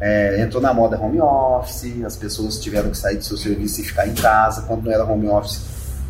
[0.00, 3.84] é, entrou na moda home office, as pessoas tiveram que sair do seu serviço e
[3.84, 4.62] ficar em casa.
[4.62, 5.62] Quando não era home office,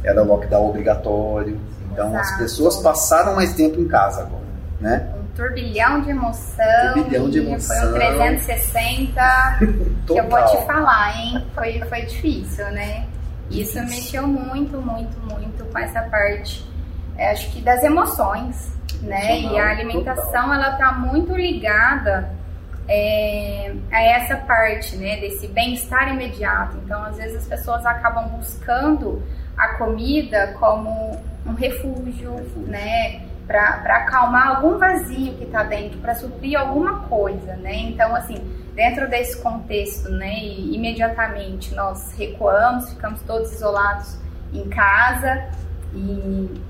[0.02, 1.60] era lockdown obrigatório.
[1.92, 2.20] Então Exato.
[2.20, 4.44] as pessoas passaram mais tempo em casa agora,
[4.80, 5.14] né?
[5.34, 6.94] Turbilhão de emoção.
[6.94, 7.76] Turbilhão de emoção.
[7.76, 9.58] Foi um 360
[10.06, 11.44] que eu vou te falar, hein?
[11.54, 13.06] Foi, foi difícil, né?
[13.50, 16.66] Isso mexeu muito, muito, muito com essa parte,
[17.16, 19.40] é, acho que das emoções, né?
[19.40, 20.54] E a alimentação, total.
[20.54, 22.30] ela tá muito ligada
[22.88, 25.18] é, a essa parte, né?
[25.18, 26.76] Desse bem-estar imediato.
[26.84, 29.22] Então, às vezes as pessoas acabam buscando
[29.56, 32.34] a comida como um refúgio,
[32.66, 33.22] né?
[33.46, 37.74] Para acalmar algum vazio que está dentro, para suprir alguma coisa, né?
[37.74, 38.36] Então, assim,
[38.74, 40.42] dentro desse contexto, né?
[40.42, 44.18] imediatamente nós recuamos, ficamos todos isolados
[44.52, 45.48] em casa
[45.94, 46.60] e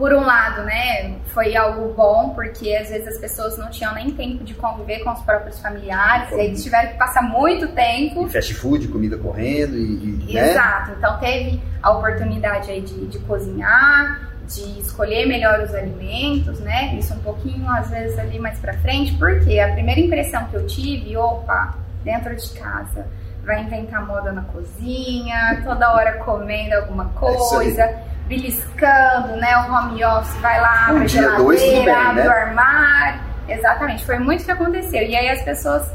[0.00, 4.10] por um lado, né, foi algo bom, porque às vezes as pessoas não tinham nem
[4.10, 8.26] tempo de conviver com os próprios familiares, e eles tiveram que passar muito tempo.
[8.26, 10.30] E fast food, comida correndo e.
[10.30, 10.52] e né?
[10.52, 16.94] Exato, então teve a oportunidade aí de, de cozinhar, de escolher melhor os alimentos, né?
[16.94, 20.66] Isso um pouquinho, às vezes, ali mais pra frente, porque a primeira impressão que eu
[20.66, 23.06] tive, opa, dentro de casa,
[23.44, 27.94] vai inventar moda na cozinha, toda hora comendo alguma é coisa
[28.26, 29.56] beliscando, né?
[29.56, 32.28] O home office vai lá, abre um a geladeira, bem, abre né?
[32.28, 33.20] o armário.
[33.48, 35.02] Exatamente, foi muito que aconteceu.
[35.02, 35.90] E aí as pessoas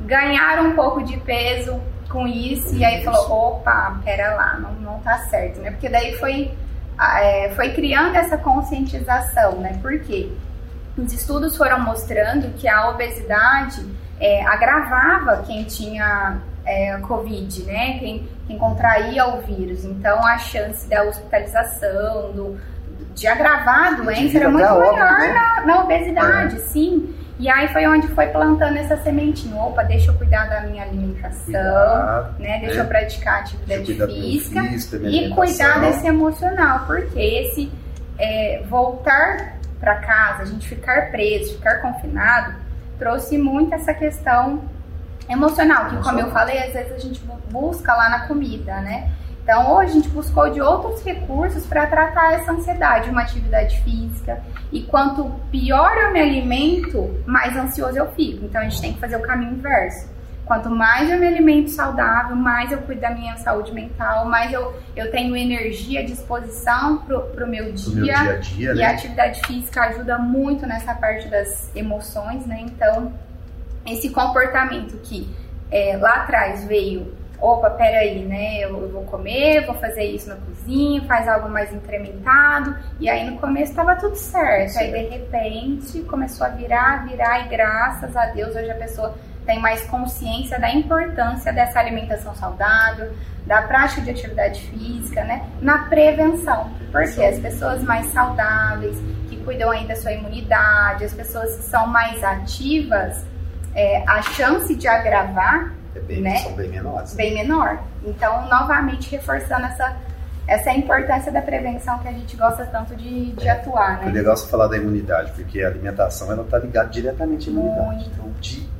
[0.00, 5.00] ganharam um pouco de peso com isso, e aí falou, opa, pera lá, não, não
[5.00, 5.70] tá certo, né?
[5.70, 6.52] Porque daí foi,
[7.00, 9.78] é, foi criando essa conscientização, né?
[9.80, 10.30] Por quê?
[10.96, 13.86] Os estudos foram mostrando que a obesidade
[14.20, 17.98] é, agravava quem tinha é, Covid, né?
[17.98, 19.84] Quem, quem contraía o vírus.
[19.84, 22.60] Então, a chance da hospitalização, do,
[23.14, 25.32] de agravar a doença era muito maior né?
[25.32, 26.58] na, na, obesidade, é.
[26.58, 27.14] sim.
[27.40, 29.56] E aí foi onde foi plantando essa sementinha.
[29.56, 32.58] Opa, deixa eu cuidar da minha alimentação, cuidar, né?
[32.60, 32.80] Deixa né?
[32.82, 34.62] eu praticar atividade física
[35.08, 37.72] e cuidar desse emocional, porque esse
[38.18, 42.56] é, voltar para casa, a gente ficar preso, ficar confinado,
[42.98, 44.62] trouxe muito essa questão
[45.26, 49.10] emocional, que como eu falei, às vezes a gente busca lá na comida, né?
[49.42, 54.42] Então, hoje a gente buscou de outros recursos para tratar essa ansiedade, uma atividade física.
[54.70, 58.44] E quanto pior eu me alimento, mais ansioso eu fico.
[58.44, 60.08] Então, a gente tem que fazer o caminho inverso.
[60.50, 64.74] Quanto mais eu me alimento saudável, mais eu cuido da minha saúde mental, mais eu,
[64.96, 67.94] eu tenho energia, disposição pro, pro meu dia.
[67.94, 68.84] Meu dia, a dia e né?
[68.84, 72.62] a atividade física ajuda muito nessa parte das emoções, né?
[72.62, 73.12] Então,
[73.86, 75.32] esse comportamento que
[75.70, 78.60] é, lá atrás veio, opa, peraí, né?
[78.60, 82.76] Eu, eu vou comer, vou fazer isso na cozinha, faz algo mais incrementado.
[82.98, 84.78] E aí no começo estava tudo certo.
[84.78, 89.14] Aí de repente começou a virar, virar, e graças a Deus hoje a pessoa
[89.46, 93.12] tem mais consciência da importância dessa alimentação saudável,
[93.46, 95.44] da prática de atividade física, né?
[95.60, 96.70] Na prevenção.
[96.92, 98.96] Porque as pessoas mais saudáveis,
[99.28, 103.24] que cuidam aí da sua imunidade, as pessoas que são mais ativas,
[103.74, 107.14] é, a chance de agravar é bem, né, são bem menores.
[107.14, 107.82] Bem menor.
[108.04, 109.96] Então, novamente, reforçando essa,
[110.46, 114.08] essa importância da prevenção que a gente gosta tanto de, de é, atuar, né?
[114.08, 117.86] É legal você falar da imunidade, porque a alimentação ela está ligada diretamente à imunidade.
[117.86, 118.10] Muito.
[118.10, 118.30] Então,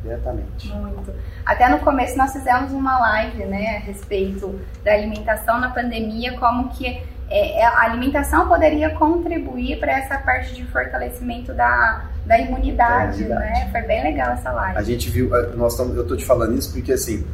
[0.03, 0.73] diretamente.
[0.73, 1.15] Muito.
[1.45, 6.71] Até no começo nós fizemos uma live, né, a respeito da alimentação na pandemia, como
[6.71, 13.25] que é, é a alimentação poderia contribuir para essa parte de fortalecimento da, da imunidade,
[13.25, 13.69] da imunidade, né?
[13.73, 14.79] Foi bem legal essa live.
[14.79, 17.27] A gente viu, nós estamos, eu tô te falando isso porque assim,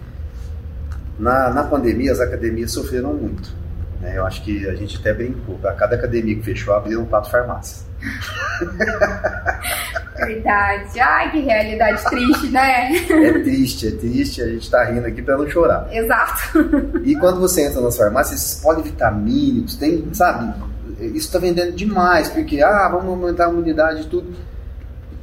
[1.18, 3.54] Na, na pandemia, as academias sofreram muito.
[4.00, 4.16] Né?
[4.16, 5.59] Eu acho que a gente até brincou.
[5.64, 7.87] A cada academia que fechou, abriram quatro farmácias.
[10.16, 11.00] Verdade.
[11.00, 12.94] Ai, que realidade triste, né?
[12.94, 14.42] É triste, é triste.
[14.42, 15.88] A gente tá rindo aqui para não chorar.
[15.90, 17.00] Exato.
[17.04, 20.54] E quando você entra nas farmácias, esses polivitamínicos, tem, sabe?
[21.00, 24.35] Isso tá vendendo demais, porque, ah, vamos aumentar a imunidade e tudo.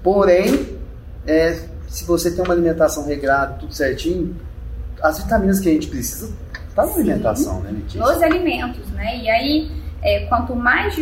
[0.04, 0.78] Porém,
[1.26, 4.36] é, se você tem uma alimentação regrada, tudo certinho,
[5.02, 6.34] as vitaminas que a gente precisa
[6.76, 7.00] tá na Sim.
[7.02, 8.00] alimentação, né, Letícia?
[8.00, 9.18] Nos alimentos, né?
[9.18, 10.96] E aí, é, quanto mais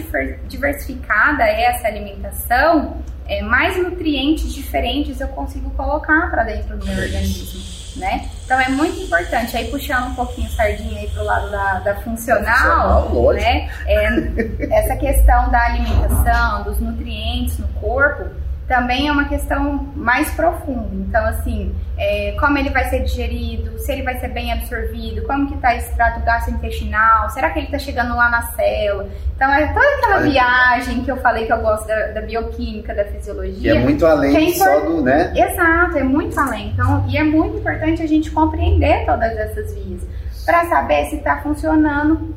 [0.47, 7.01] diversificada é essa alimentação, é, mais nutrientes diferentes eu consigo colocar para dentro do meu
[7.01, 7.61] organismo,
[7.95, 8.29] né?
[8.43, 9.55] Então é muito importante.
[9.55, 13.69] Aí puxando um pouquinho sardinha aí pro lado da, da funcional, Funcional, né?
[13.87, 18.25] É, essa questão da alimentação, dos nutrientes no corpo,
[18.71, 20.88] também é uma questão mais profunda.
[20.93, 25.45] Então, assim, é, como ele vai ser digerido, se ele vai ser bem absorvido, como
[25.49, 29.10] que está esse trato gastrointestinal, será que ele está chegando lá na célula?
[29.36, 33.03] Então, é toda aquela viagem que eu falei que eu gosto da, da bioquímica, da
[33.03, 33.75] fisiologia.
[33.75, 35.34] é muito além é só do, né?
[35.36, 36.69] Exato, é muito além.
[36.69, 40.01] Então, e é muito importante a gente compreender todas essas vias
[40.45, 42.34] para saber se está funcionando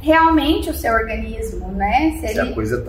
[0.00, 2.18] realmente o seu organismo, né?
[2.20, 2.82] Se Se a ele coisa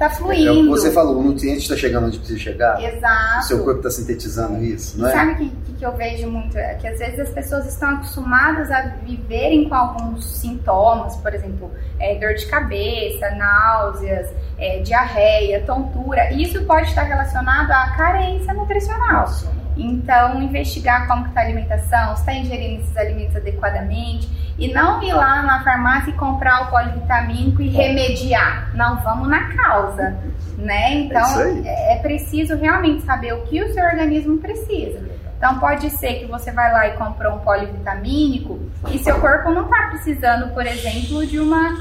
[0.00, 0.06] tá.
[0.06, 0.70] está É o que fluindo.
[0.70, 2.78] você falou, o nutriente está chegando onde precisa chegar.
[2.78, 3.46] O Exato.
[3.46, 5.12] seu corpo está sintetizando isso, não é?
[5.12, 6.56] Sabe o que, que, que eu vejo muito?
[6.56, 11.70] É que às vezes as pessoas estão acostumadas a viverem com alguns sintomas, por exemplo,
[11.98, 16.32] é, dor de cabeça, náuseas, é, diarreia, tontura.
[16.32, 19.20] E isso pode estar relacionado à carência nutricional.
[19.20, 19.59] Nossa.
[19.76, 24.28] Então, investigar como está a alimentação, se está ingerindo esses alimentos adequadamente
[24.58, 28.70] e não ir lá na farmácia e comprar o polivitamínico e remediar.
[28.74, 30.16] Não, vamos na causa,
[30.58, 30.94] né?
[30.94, 31.62] Então, isso aí.
[31.66, 35.08] é, é preciso realmente saber o que o seu organismo precisa.
[35.38, 39.64] Então, pode ser que você vai lá e comprou um polivitamínico e seu corpo não
[39.64, 41.78] está precisando, por exemplo, de uma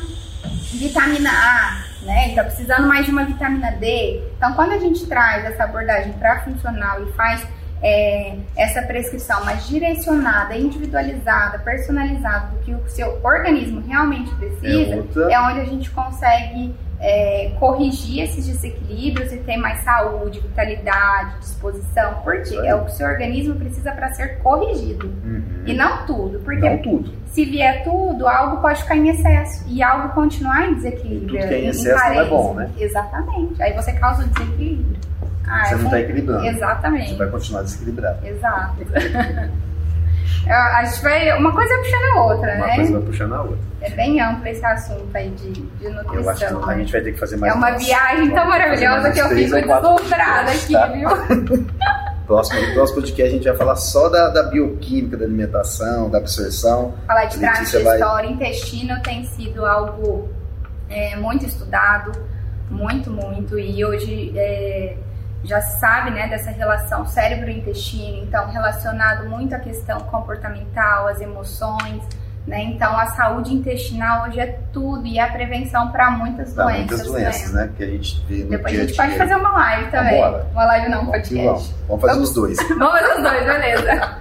[0.72, 2.28] vitamina A, né?
[2.28, 4.24] Ele tá precisando mais de uma vitamina D.
[4.38, 7.46] Então, quando a gente traz essa abordagem para funcional e faz
[7.82, 14.96] é, essa prescrição mais direcionada, individualizada, personalizada do que o seu organismo realmente precisa, É
[14.98, 21.40] outra- é onde a gente consegue é, corrigir esses desequilíbrios e ter mais saúde, vitalidade,
[21.40, 25.08] disposição, porque é o que o seu organismo precisa para ser corrigido.
[25.24, 25.64] Uhum.
[25.66, 27.14] E não tudo, porque Não tudo.
[27.28, 31.40] se vier tudo, algo pode ficar em excesso e algo continuar em desequilíbrio.
[31.40, 32.70] Tudo que é em excesso não é bom, né?
[32.78, 33.64] Exatamente.
[33.64, 34.98] Aí você causa o desequilíbrio.
[35.50, 36.46] Ah, Você é não está equilibrando.
[36.46, 37.10] Exatamente.
[37.10, 38.26] Você vai continuar desequilibrado.
[38.28, 38.76] Exato.
[40.48, 41.38] A gente vai.
[41.38, 42.76] Uma coisa puxando a outra, Uma né?
[42.76, 43.58] coisa vai puxando a outra.
[43.82, 46.62] É bem amplo esse assunto aí de, de Eu acho nutrição.
[46.62, 46.78] que a né?
[46.80, 50.52] gente vai ter que fazer mais É uma viagem tão maravilhosa que eu fico deslumbrada
[50.52, 51.68] aqui, podcasts, viu?
[51.78, 52.10] tá?
[52.28, 56.20] Próximo, no próximo podcast a gente vai falar só da, da bioquímica, da alimentação, da
[56.20, 56.94] absorção.
[57.08, 60.30] Falar de trato vai- digestório, intestino tem sido algo
[60.90, 62.12] é, muito estudado,
[62.70, 64.96] muito, muito, e hoje é,
[65.44, 72.04] já sabe né, dessa relação cérebro-intestino, então relacionado muito à questão comportamental, às emoções,
[72.46, 72.64] né?
[72.64, 76.88] Então a saúde intestinal hoje é tudo e é a prevenção para muitas Para doenças.
[76.88, 77.70] muitas doenças, né?
[77.78, 79.04] Que a gente vê no Depois a dia gente dia.
[79.04, 80.22] pode fazer uma live também.
[80.22, 80.48] Vambora.
[80.52, 81.46] Uma live não, um Vamos, podcast.
[81.46, 81.76] vamos.
[81.88, 82.58] Vamos fazer os dois.
[82.70, 84.18] Vamos fazer os dois, beleza.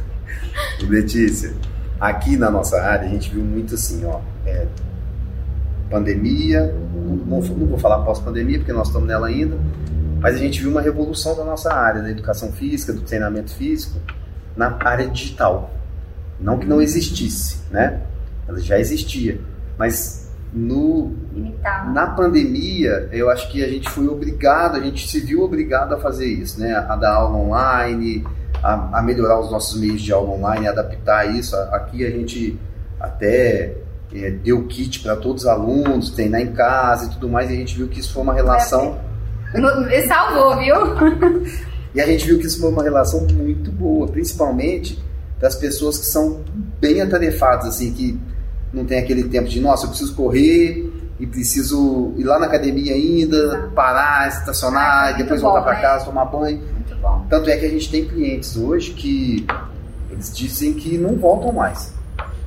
[0.88, 1.54] Letícia,
[2.00, 4.66] aqui na nossa área a gente viu muito assim, ó, é,
[5.90, 6.74] pandemia,
[7.26, 9.56] não, não vou falar pós-pandemia porque nós estamos nela ainda,
[10.20, 13.98] mas a gente viu uma revolução da nossa área, da educação física, do treinamento físico,
[14.56, 15.70] na área digital.
[16.40, 18.00] Não que não existisse, né?
[18.46, 19.40] Ela já existia,
[19.76, 21.92] mas no, Limitado.
[21.92, 25.98] na pandemia, eu acho que a gente foi obrigado, a gente se viu obrigado a
[25.98, 26.74] fazer isso, né?
[26.74, 28.24] A dar aula online,
[28.62, 31.54] a, a melhorar os nossos meios de aula online, adaptar isso.
[31.56, 32.58] Aqui a gente
[32.98, 33.76] até
[34.12, 37.56] eh, deu kit para todos os alunos, treinar em casa e tudo mais, e a
[37.56, 38.98] gente viu que isso foi uma relação.
[39.54, 40.74] Me salvou, viu?
[41.94, 45.02] E a gente viu que isso foi uma relação muito boa, principalmente
[45.40, 46.44] das pessoas que são
[46.78, 48.20] bem atarefadas, assim, que
[48.72, 52.92] não tem aquele tempo de, nossa, eu preciso correr e preciso ir lá na academia
[52.94, 53.70] ainda, Exato.
[53.70, 55.80] parar, estacionar, Ah, e depois voltar para né?
[55.80, 56.58] casa, tomar banho.
[56.58, 57.24] Muito bom.
[57.30, 59.46] Tanto é que a gente tem clientes hoje que
[60.10, 61.92] eles dizem que não voltam mais.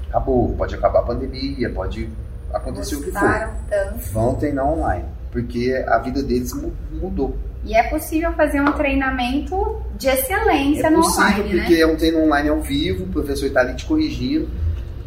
[0.07, 2.07] Acabou, pode acabar a pandemia, pode
[2.53, 3.19] acontecer o que for.
[3.21, 3.99] Gostaram tanto.
[4.13, 7.35] Vão treinar online, porque a vida deles mu- mudou.
[7.63, 11.79] E é possível fazer um treinamento de excelência É no possível, online, porque né?
[11.81, 14.49] é um treino online ao vivo, o professor está ali te corrigindo.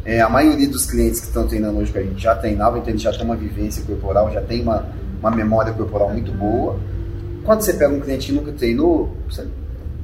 [0.05, 2.89] É, a maioria dos clientes que estão treinando hoje, que a gente já treinava, então
[2.89, 4.87] eles já tem uma vivência corporal, já tem uma,
[5.19, 6.79] uma memória corporal muito boa.
[7.43, 9.15] Quando você pega um cliente que nunca treinou,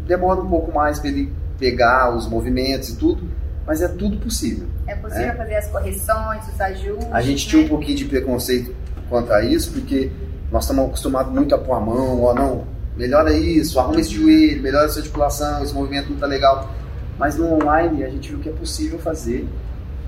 [0.08, 3.24] demora um pouco mais para ele pegar os movimentos e tudo,
[3.66, 4.68] mas é tudo possível.
[4.88, 5.36] É possível né?
[5.36, 7.08] fazer as correções, os ajustes.
[7.12, 8.76] A gente tinha um pouquinho de preconceito
[9.12, 10.10] quanto a isso, porque
[10.50, 12.64] nós estamos acostumados muito a pôr a mão, ó, não,
[12.96, 16.72] melhora isso, arruma esse joelho, melhora essa articulação, esse movimento não está legal.
[17.20, 19.46] Mas no online a gente viu que é possível fazer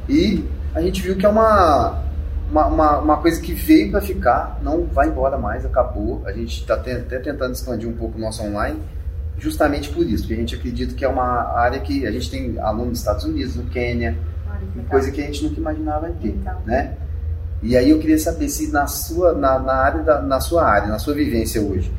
[0.08, 2.02] e a gente viu que é uma,
[2.50, 6.24] uma, uma, uma coisa que veio para ficar, não vai embora mais, acabou.
[6.26, 8.80] A gente está até tentando expandir um pouco o nosso online,
[9.38, 12.58] justamente por isso, porque a gente acredita que é uma área que a gente tem
[12.60, 14.18] alunos nos Estados Unidos, no Quênia,
[14.90, 16.56] coisa que a gente nunca imaginava ter, então.
[16.66, 16.96] né?
[17.64, 20.90] E aí eu queria saber se na sua, na, na área da, na sua área,
[20.90, 21.92] na sua vivência hoje,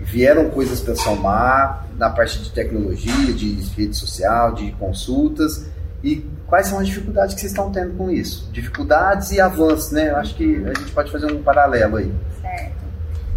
[0.00, 5.66] vieram coisas para somar na parte de tecnologia, de rede social, de consultas
[6.02, 8.50] e quais são as dificuldades que vocês estão tendo com isso?
[8.52, 10.10] Dificuldades e avanços, né?
[10.10, 12.12] Eu acho que a gente pode fazer um paralelo aí.
[12.40, 12.74] Certo.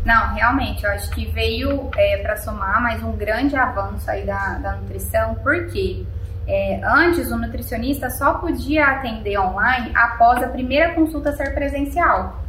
[0.06, 4.58] Não, realmente, eu acho que veio é, para somar mais um grande avanço aí da,
[4.60, 6.06] da nutrição, porque
[6.47, 12.41] é, antes o nutricionista só podia atender online após a primeira consulta ser presencial.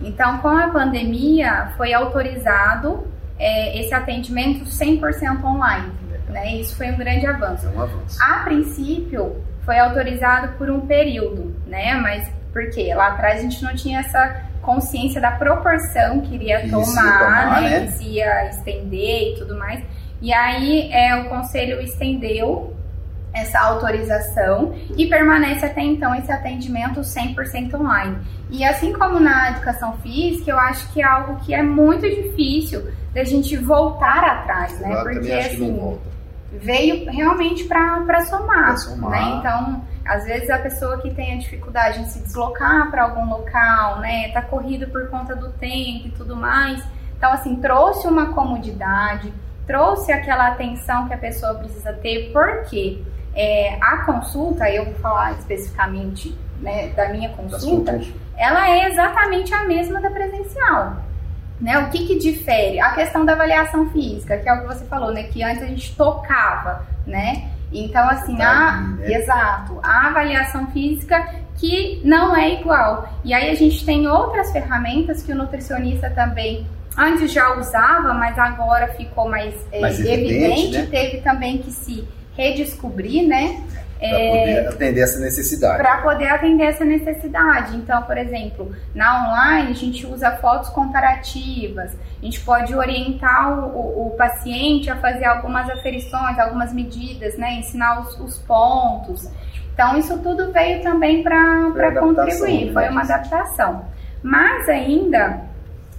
[0.00, 3.06] Então, com a pandemia, foi autorizado
[3.38, 5.92] é, esse atendimento 100% online.
[6.28, 6.56] Né?
[6.56, 7.66] Isso foi um grande avanço.
[7.66, 8.18] É um avanço.
[8.20, 11.96] A princípio, foi autorizado por um período, né?
[11.96, 16.70] Mas porque lá atrás a gente não tinha essa consciência da proporção que iria que
[16.70, 17.80] tomar, tomar, né?
[17.80, 17.86] né?
[17.86, 19.82] Que se ia estender e tudo mais.
[20.22, 22.75] E aí é, o conselho estendeu
[23.36, 28.18] essa autorização e permanece até então esse atendimento 100% online.
[28.50, 32.90] E assim como na educação física, eu acho que é algo que é muito difícil
[33.12, 34.92] da gente voltar atrás, né?
[34.92, 35.98] Eu Porque assim,
[36.52, 39.10] veio realmente para somar, somar.
[39.10, 39.36] Né?
[39.38, 44.00] Então, às vezes a pessoa que tem a dificuldade em se deslocar para algum local,
[44.00, 46.82] né, tá corrido por conta do tempo e tudo mais.
[47.16, 49.32] Então, assim, trouxe uma comodidade,
[49.66, 53.02] trouxe aquela atenção que a pessoa precisa ter, porque
[53.36, 58.00] é, a consulta, eu vou falar especificamente né, da minha consulta,
[58.36, 60.96] ela é exatamente a mesma da presencial.
[61.60, 61.78] Né?
[61.78, 62.80] O que, que difere?
[62.80, 65.24] A questão da avaliação física, que é o que você falou, né?
[65.24, 67.50] Que antes a gente tocava, né?
[67.72, 69.12] Então, assim, a, né?
[69.14, 73.08] exato, a avaliação física que não é igual.
[73.24, 78.38] E aí a gente tem outras ferramentas que o nutricionista também antes já usava, mas
[78.38, 80.86] agora ficou mais, é, mais evidente, evidente né?
[80.90, 83.62] teve também que se redescobrir, né?
[83.98, 85.78] Para poder é, atender essa necessidade.
[85.78, 87.76] Para poder atender essa necessidade.
[87.76, 94.08] Então, por exemplo, na online a gente usa fotos comparativas, a gente pode orientar o,
[94.08, 97.54] o, paciente a fazer algumas aferições, algumas medidas, né?
[97.54, 99.30] ensinar os, os pontos.
[99.72, 103.86] Então, isso tudo veio também para contribuir, foi uma adaptação.
[104.22, 105.40] Mas ainda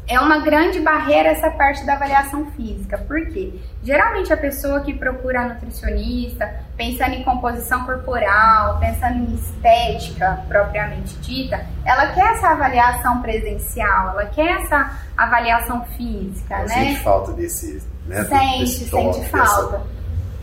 [0.08, 2.98] é uma grande barreira essa parte da avaliação física.
[2.98, 3.54] Por quê?
[3.88, 11.16] Geralmente a pessoa que procura a nutricionista, pensando em composição corporal, pensando em estética propriamente
[11.20, 16.68] dita, ela quer essa avaliação presencial, ela quer essa avaliação física, ela né?
[16.68, 18.26] Sente falta desse, né?
[18.26, 19.78] Sente, desse sente falta.
[19.78, 19.97] Dessa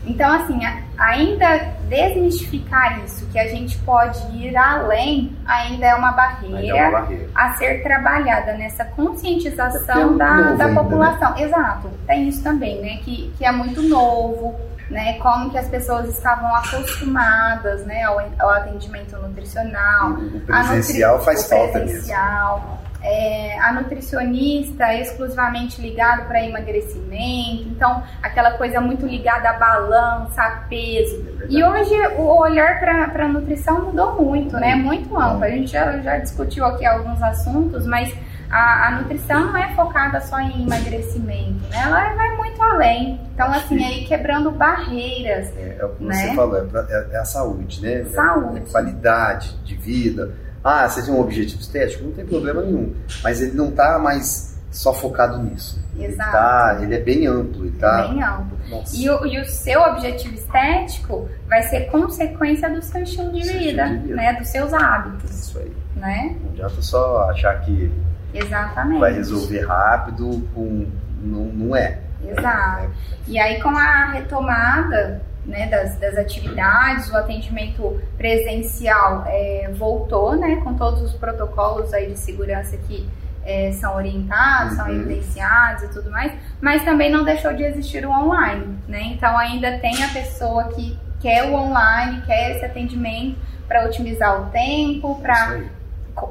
[0.05, 0.59] então, assim,
[0.97, 1.57] ainda
[1.89, 7.29] desmistificar isso, que a gente pode ir além, ainda é uma barreira, é uma barreira.
[7.33, 11.31] a ser trabalhada nessa conscientização é da, da população.
[11.31, 11.43] Né?
[11.43, 12.97] Exato, tem isso também, né?
[13.03, 14.55] Que, que é muito novo,
[14.89, 15.17] né?
[15.19, 18.03] Como que as pessoas estavam acostumadas, né?
[18.03, 20.11] Ao, ao atendimento nutricional.
[20.11, 21.25] O presencial nutri...
[21.25, 22.59] faz o falta presencial.
[22.59, 22.74] mesmo
[23.05, 30.41] é, a nutricionista é exclusivamente ligado para emagrecimento, então aquela coisa muito ligada a balança,
[30.41, 31.23] a peso.
[31.41, 34.71] É e hoje o olhar para a nutrição mudou muito, né?
[34.71, 35.43] É muito amplo.
[35.43, 38.11] A gente já, já discutiu aqui alguns assuntos, mas
[38.49, 41.83] a, a, nutrição não é focada só em emagrecimento, né?
[41.83, 43.19] Ela vai muito além.
[43.33, 45.55] Então, assim, aí quebrando barreiras.
[45.57, 46.15] É, é o que né?
[46.15, 48.03] você falou, é, é, é, a saúde, né?
[48.05, 48.63] Saúde.
[48.65, 50.33] É qualidade de vida
[50.65, 52.05] ah, você tem um objetivo estético?
[52.05, 52.91] Não tem problema nenhum.
[53.23, 55.79] Mas ele não está mais só focado nisso.
[55.95, 56.01] Exato.
[56.01, 57.65] Ele, tá, ele é bem amplo.
[57.65, 58.07] Ele tá...
[58.07, 58.57] Bem amplo.
[58.95, 63.87] E o, e o, seu objetivo estético vai ser consequência do seu estilo de, vida,
[63.87, 64.33] de vida, né?
[64.33, 65.29] Dos seus hábitos.
[65.29, 65.71] Isso aí.
[65.95, 66.35] Né?
[66.41, 67.91] Não adianta só achar que
[68.33, 68.99] Exatamente.
[68.99, 70.87] vai resolver rápido, com...
[71.21, 71.99] não, não é.
[72.27, 72.89] Exato.
[73.27, 80.57] E aí com a retomada né, das, das, atividades, o atendimento presencial é, voltou, né,
[80.63, 83.07] com todos os protocolos aí de segurança que
[83.45, 84.77] é, são orientados, uhum.
[84.77, 89.03] são evidenciados e tudo mais, mas também não deixou de existir o online, né?
[89.03, 93.37] Então ainda tem a pessoa que quer o online, quer esse atendimento
[93.67, 95.61] para otimizar o tempo, para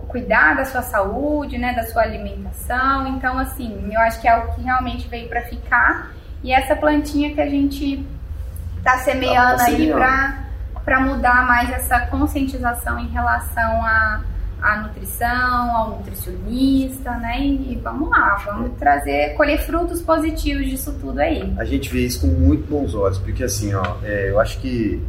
[0.09, 3.07] cuidar da sua saúde, né, da sua alimentação.
[3.07, 6.13] Então assim, eu acho que é algo que realmente veio para ficar
[6.43, 8.05] e essa plantinha que a gente
[8.85, 9.93] tá semeando, tá, aí
[10.85, 14.23] para mudar mais essa conscientização em relação a
[14.65, 17.39] a nutrição, ao nutricionista, né?
[17.39, 21.53] E vamos lá, vamos trazer, colher frutos positivos disso tudo aí.
[21.59, 25.03] A gente vê isso com muito bons olhos, porque assim, ó, é, eu acho que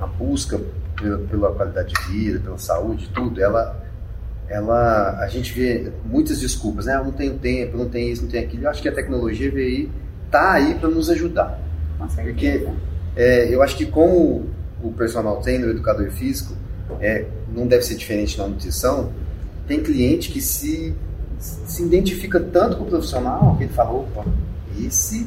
[0.00, 0.60] a busca
[0.96, 3.80] pela, pela, qualidade de vida, pela saúde, tudo, ela,
[4.48, 6.96] ela, a gente vê muitas desculpas, né?
[6.96, 8.64] Eu não tenho tempo, não tenho isso, não tenho aquilo.
[8.64, 9.90] Eu acho que a tecnologia veio aí,
[10.32, 11.60] tá aí para nos ajudar.
[11.96, 12.64] Com certeza.
[12.64, 14.46] Porque é, eu acho que como
[14.82, 16.54] o personal trainer, o educador físico,
[17.00, 19.10] é, não deve ser diferente na nutrição,
[19.66, 20.94] tem cliente que se,
[21.38, 24.24] se identifica tanto com o profissional que ele fala, opa,
[24.78, 25.26] esse,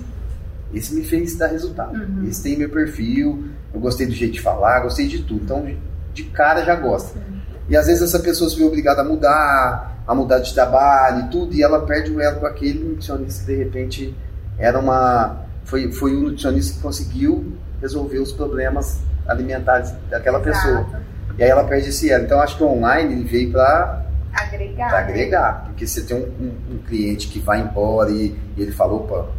[0.73, 2.27] esse me fez dar resultado, uhum.
[2.27, 5.67] esse tem meu perfil, eu gostei do jeito de falar, gostei de tudo, então
[6.13, 7.17] de cara já gosta.
[7.17, 7.39] Uhum.
[7.69, 11.29] E às vezes essa pessoa se vê obrigada a mudar, a mudar de trabalho e
[11.29, 14.15] tudo, e ela perde o elo com aquele nutricionista que de repente
[14.57, 15.45] era uma.
[15.65, 20.55] Foi, foi um nutricionista que conseguiu resolver os problemas alimentares daquela Exato.
[20.55, 21.01] pessoa.
[21.37, 22.25] E aí ela perde esse elo.
[22.25, 24.89] Então acho que o online veio para agregar.
[24.89, 25.63] Pra agregar.
[25.65, 29.29] Porque você tem um, um, um, cliente que vai embora e, e ele falou, opa,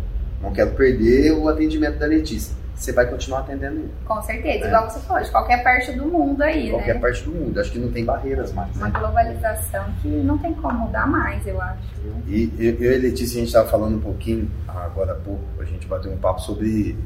[0.43, 2.59] não quero perder o atendimento da Letícia.
[2.74, 3.93] Você vai continuar atendendo ele.
[4.07, 4.68] Com certeza, é.
[4.68, 7.01] igual você falou, de qualquer parte do mundo aí, qualquer né?
[7.01, 7.61] parte do mundo.
[7.61, 8.74] Acho que não tem barreiras mais.
[8.74, 8.99] Uma né?
[8.99, 11.82] globalização que não tem como mudar mais, eu acho.
[12.26, 15.45] E eu, eu e a Letícia, a gente estava falando um pouquinho, agora há pouco,
[15.61, 16.97] a gente bateu um papo sobre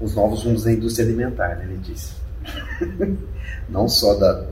[0.00, 2.14] os novos rumos da indústria alimentar, né, Letícia?
[3.68, 4.44] não só da,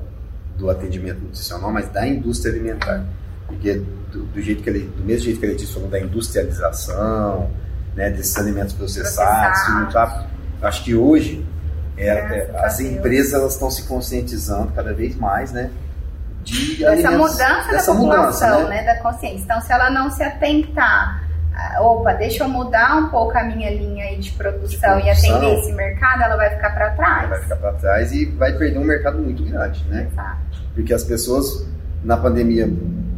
[0.56, 3.04] do atendimento nutricional, mas da indústria alimentar.
[3.46, 3.82] Porque
[4.12, 7.50] do, do, jeito que ele, do mesmo jeito que ele disse, falou da industrialização,
[7.96, 10.28] né, desses alimentos processados, Processado.
[10.62, 11.44] acho que hoje
[11.96, 15.70] é, é, as empresas elas estão se conscientizando cada vez mais, né?
[16.44, 18.82] De essa mudança da população, mudança, né?
[18.82, 18.84] né?
[18.84, 19.44] da consciência.
[19.44, 21.27] Então, se ela não se atentar
[21.80, 25.10] opa, deixa eu mudar um pouco a minha linha aí de produção, de produção, e
[25.10, 27.28] atender esse mercado, ela vai ficar para trás.
[27.28, 30.08] Vai ficar para trás e vai perder um mercado muito grande, né?
[30.10, 30.38] Exato.
[30.74, 31.66] Porque as pessoas
[32.04, 32.68] na pandemia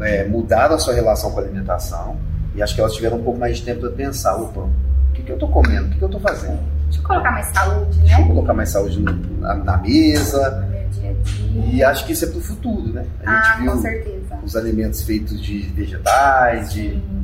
[0.01, 2.17] é, mudaram a sua relação com a alimentação
[2.55, 5.23] e acho que elas tiveram um pouco mais de tempo para pensar, opa, o que,
[5.23, 6.59] que eu estou comendo, o que, que eu estou fazendo?
[6.85, 8.05] Deixa eu colocar mais saúde, né?
[8.05, 10.67] Deixa eu colocar mais saúde na, na mesa.
[10.91, 11.75] Dia -dia.
[11.75, 13.05] E acho que isso é para o futuro, né?
[13.25, 14.39] A gente ah, viu com certeza.
[14.43, 16.89] os alimentos feitos de vegetais, Sim.
[16.89, 17.20] de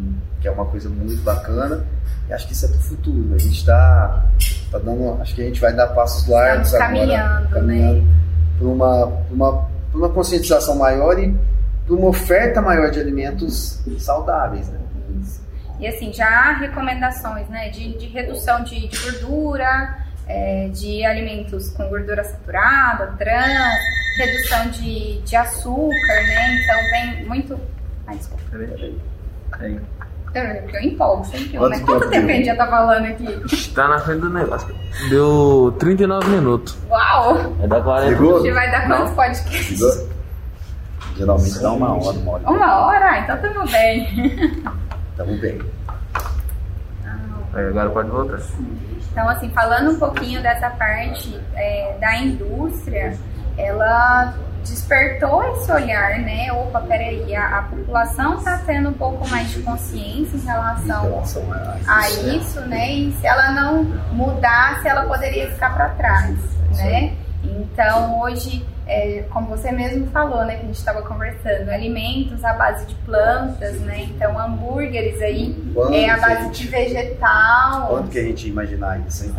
[0.47, 1.84] que é uma coisa muito bacana.
[2.28, 3.34] E acho que isso é para o futuro.
[3.34, 4.26] A gente está
[4.70, 8.14] tá dando, acho que a gente vai dar passos largos agora, caminhando, caminhando né?
[8.57, 11.36] para uma, uma, uma conscientização maior e
[11.84, 14.78] para uma oferta maior de alimentos saudáveis, né?
[15.78, 21.68] E assim, já há recomendações, né, de, de redução de, de gordura, é, de alimentos
[21.72, 23.78] com gordura saturada, trans,
[24.16, 26.55] redução de, de açúcar, né?
[26.55, 27.61] Então vem muito.
[28.07, 28.42] Ai, desculpa.
[30.37, 31.59] Eu empolgo sempre.
[31.59, 31.84] Quanto, né?
[31.84, 33.72] Quanto tempo a gente já tá falando aqui?
[33.74, 34.74] Tá na frente do negócio.
[35.09, 36.76] Deu 39 minutos.
[36.89, 37.53] Uau!
[37.59, 38.41] Vai dar 40 minutos.
[38.41, 40.09] A gente vai dar quantos podcasts?
[41.16, 42.51] Geralmente dá uma hora, uma hora.
[42.51, 43.11] Uma hora?
[43.11, 44.62] Ah, então tamo bem.
[45.16, 45.59] Tamo bem.
[47.55, 48.39] Aí, agora pode voltar.
[49.12, 53.16] Então, assim, falando um pouquinho dessa parte é, da indústria,
[53.57, 54.34] ela
[54.67, 56.53] despertou esse olhar, né?
[56.53, 61.11] Opa, peraí, a, a população está tendo um pouco mais de consciência em relação, em
[61.11, 62.93] relação a, a, isso, né?
[62.93, 66.39] E se ela não mudasse, ela poderia ficar para trás,
[66.77, 67.14] né?
[67.45, 72.53] Então, hoje, é, como você mesmo falou, né, que a gente estava conversando, alimentos à
[72.55, 74.03] base de plantas, né?
[74.05, 75.57] Então, hambúrgueres aí
[75.93, 77.87] é a base gente, de vegetal.
[77.89, 79.35] Quando que a gente imaginar isso, hein?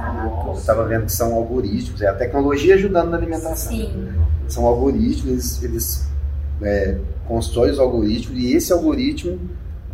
[0.45, 3.55] Eu estava vendo que são algoritmos, é a tecnologia ajudando na alimentação.
[3.55, 6.07] Sim são algoritmos, eles, eles
[6.61, 9.39] é, constroem os algoritmos e esse algoritmo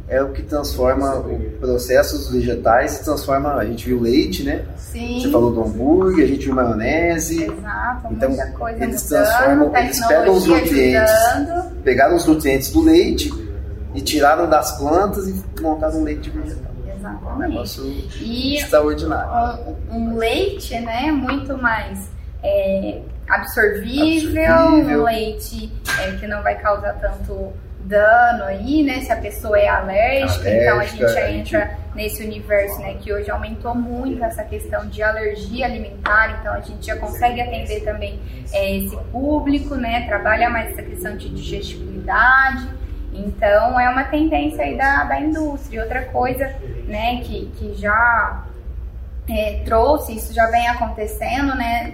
[0.08, 1.26] é o que transforma
[1.60, 4.66] processos vegetais, transforma, a gente viu leite, né?
[4.76, 5.20] Sim.
[5.20, 7.44] Você falou do hambúrguer, a gente viu maionese.
[7.44, 11.84] Exato, então, muita coisa eles mudando, transformam, eles pegam os nutrientes, ajudando.
[11.84, 13.34] pegaram os nutrientes do leite
[13.96, 16.74] e tiraram das plantas e montaram um leite vegetal.
[16.86, 17.26] Exatamente.
[17.26, 17.84] É um negócio
[18.22, 19.76] e extraordinário.
[19.90, 22.10] Um, um leite, né, muito mais
[22.44, 27.54] é, absorvível, absorvível, um leite é, que não vai causar tanto
[27.86, 29.02] dano aí, né?
[29.02, 31.96] Se a pessoa é alérgica, alérgica então a gente já entra gente...
[31.96, 32.96] nesse universo, né?
[33.00, 37.82] Que hoje aumentou muito essa questão de alergia alimentar, então a gente já consegue atender
[37.82, 38.20] também
[38.52, 40.06] é, esse público, né?
[40.08, 42.70] Trabalha mais essa questão de digestibilidade.
[43.14, 45.84] Então é uma tendência aí da, da indústria.
[45.84, 46.52] Outra coisa,
[46.88, 48.44] né, que, que já
[49.30, 51.94] é, trouxe, isso já vem acontecendo, né?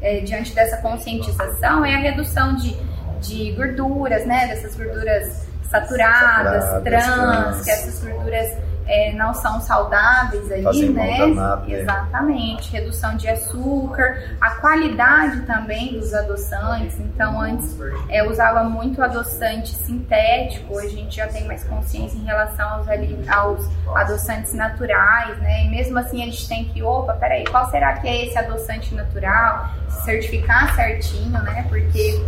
[0.00, 2.76] É, diante dessa conscientização é a redução de,
[3.20, 4.46] de gorduras, né?
[4.48, 10.90] Dessas gorduras saturadas, saturadas trans, trans, que essas gorduras é, não são saudáveis aí, Fazem
[10.90, 11.18] né?
[11.18, 11.80] danado, né?
[11.80, 16.98] Exatamente, redução de açúcar, a qualidade também dos adoçantes.
[17.00, 17.76] Então, antes
[18.08, 22.88] é, usava muito adoçante sintético, hoje a gente já tem mais consciência em relação aos,
[22.88, 25.64] ali- aos adoçantes naturais, né?
[25.64, 28.94] E mesmo assim, a gente tem que, opa, peraí, qual será que é esse adoçante
[28.94, 29.68] natural?
[30.04, 31.64] Certificar certinho, né?
[31.68, 32.22] Porque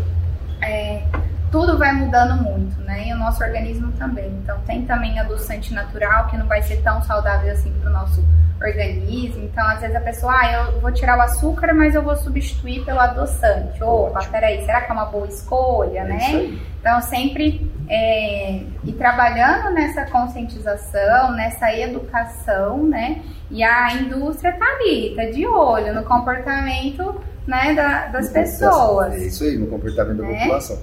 [0.61, 1.03] é,
[1.51, 3.09] tudo vai mudando muito, né?
[3.09, 4.28] E o nosso organismo também.
[4.42, 8.24] Então tem também adoçante natural que não vai ser tão saudável assim para o nosso
[8.61, 9.44] organismo.
[9.44, 12.84] Então às vezes a pessoa, ah, eu vou tirar o açúcar, mas eu vou substituir
[12.84, 13.82] pelo adoçante.
[13.82, 16.59] Opa, peraí, será que é uma boa escolha, É né?
[16.80, 23.20] Então, sempre é, ir trabalhando nessa conscientização, nessa educação, né?
[23.51, 29.14] E a indústria tá ali, tá de olho no comportamento né, da- das pessoas.
[29.14, 30.38] É isso aí, no comportamento da Né?
[30.40, 30.78] população.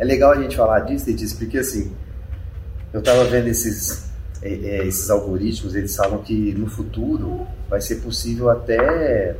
[0.00, 1.92] É legal a gente falar disso, Letícia, porque assim,
[2.90, 7.96] eu tava vendo esses, é, é, esses algoritmos, eles falam que no futuro vai ser
[7.96, 9.36] possível até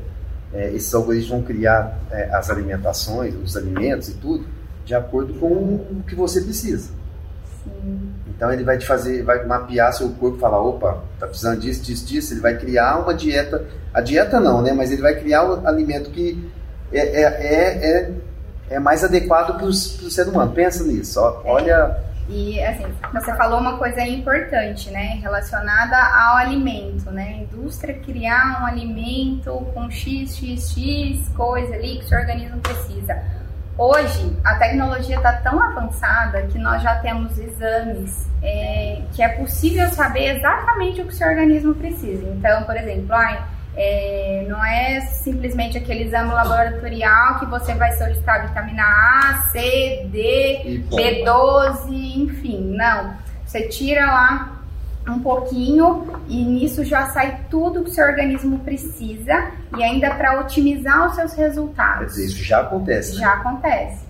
[0.53, 4.45] é, esses algoritmos vão criar é, as alimentações, os alimentos e tudo,
[4.85, 6.91] de acordo com o que você precisa.
[7.65, 8.11] Sim.
[8.29, 11.83] Então ele vai te fazer, vai mapear seu corpo e falar, opa, tá precisando disso,
[11.83, 12.35] disso, disso.
[12.35, 14.75] Ele vai criar uma dieta, a dieta não, né?
[14.75, 16.51] Mas ele vai criar o alimento que
[16.93, 18.13] é, é, é,
[18.71, 20.53] é, é mais adequado para o ser humano.
[20.53, 21.43] Pensa nisso, ó.
[21.45, 21.97] olha,
[22.29, 27.25] E assim, você falou uma coisa importante, né, relacionada ao alimento, né?
[27.25, 32.61] A indústria criar um alimento com x, x, x coisa ali que o seu organismo
[32.61, 33.21] precisa.
[33.77, 39.89] Hoje, a tecnologia está tão avançada que nós já temos exames é, que é possível
[39.91, 42.27] saber exatamente o que o seu organismo precisa.
[42.29, 43.43] Então, por exemplo, ai,
[43.83, 50.63] é, não é simplesmente aquele exame laboratorial que você vai solicitar vitamina A, C, D,
[50.67, 53.15] e bom, B12, enfim, não.
[53.47, 54.61] Você tira lá
[55.09, 60.39] um pouquinho e nisso já sai tudo que o seu organismo precisa e ainda para
[60.41, 62.19] otimizar os seus resultados.
[62.19, 63.15] isso já acontece.
[63.15, 63.21] né?
[63.21, 64.05] Já acontece.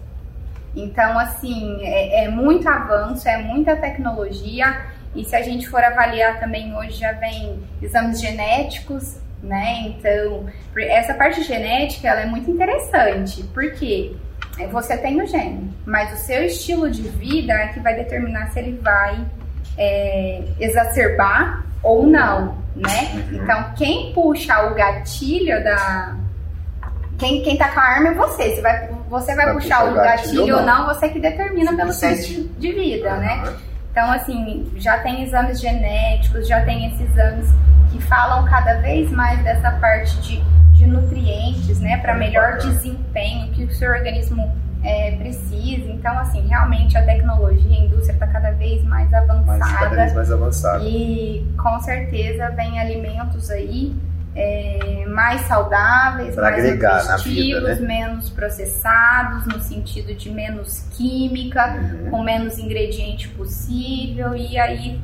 [0.74, 4.84] Então, assim, é, é muito avanço, é muita tecnologia.
[5.14, 9.88] E se a gente for avaliar também, hoje já vem exames genéticos, né?
[9.88, 13.42] Então, essa parte genética, ela é muito interessante.
[13.54, 14.14] Porque
[14.58, 18.50] é, você tem o gene, mas o seu estilo de vida é que vai determinar
[18.50, 19.24] se ele vai
[19.78, 23.10] é, exacerbar ou não, né?
[23.14, 23.42] Uhum.
[23.42, 26.16] Então, quem puxa o gatilho da...
[27.18, 28.54] Quem, quem tá com a arma é você.
[28.54, 31.92] Você vai, você vai, Vai puxar, puxar o gatilho ou não, você que determina pelo
[31.92, 33.42] seu estilo de vida, né?
[33.90, 37.46] Então, assim, já tem exames genéticos, já tem esses exames
[37.90, 41.96] que falam cada vez mais dessa parte de, de nutrientes, né?
[41.98, 42.72] Para melhor Bacana.
[42.72, 44.50] desempenho que o seu organismo
[44.82, 45.90] é, precisa.
[45.90, 49.96] Então, assim, realmente a tecnologia, a indústria está cada vez mais Mas cada avançada.
[49.96, 50.84] vez mais avançado.
[50.84, 53.94] E com certeza vem alimentos aí
[54.34, 57.86] é, mais saudáveis, Pra mais agregar na vida, nutritivos, né?
[57.86, 62.10] menos processados, no sentido de menos química, Uhum.
[62.10, 65.00] com menos ingrediente possível, e aí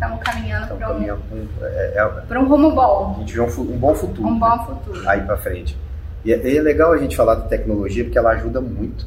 [0.00, 3.78] estamos caminhando para um, é- é- pra um rumo a bom, gente vê um, um
[3.78, 4.26] bom futuro.
[4.26, 4.40] um né?
[4.40, 5.08] bom futuro.
[5.08, 5.76] aí para frente.
[6.24, 9.06] E é, é legal a gente falar da tecnologia porque ela ajuda muito.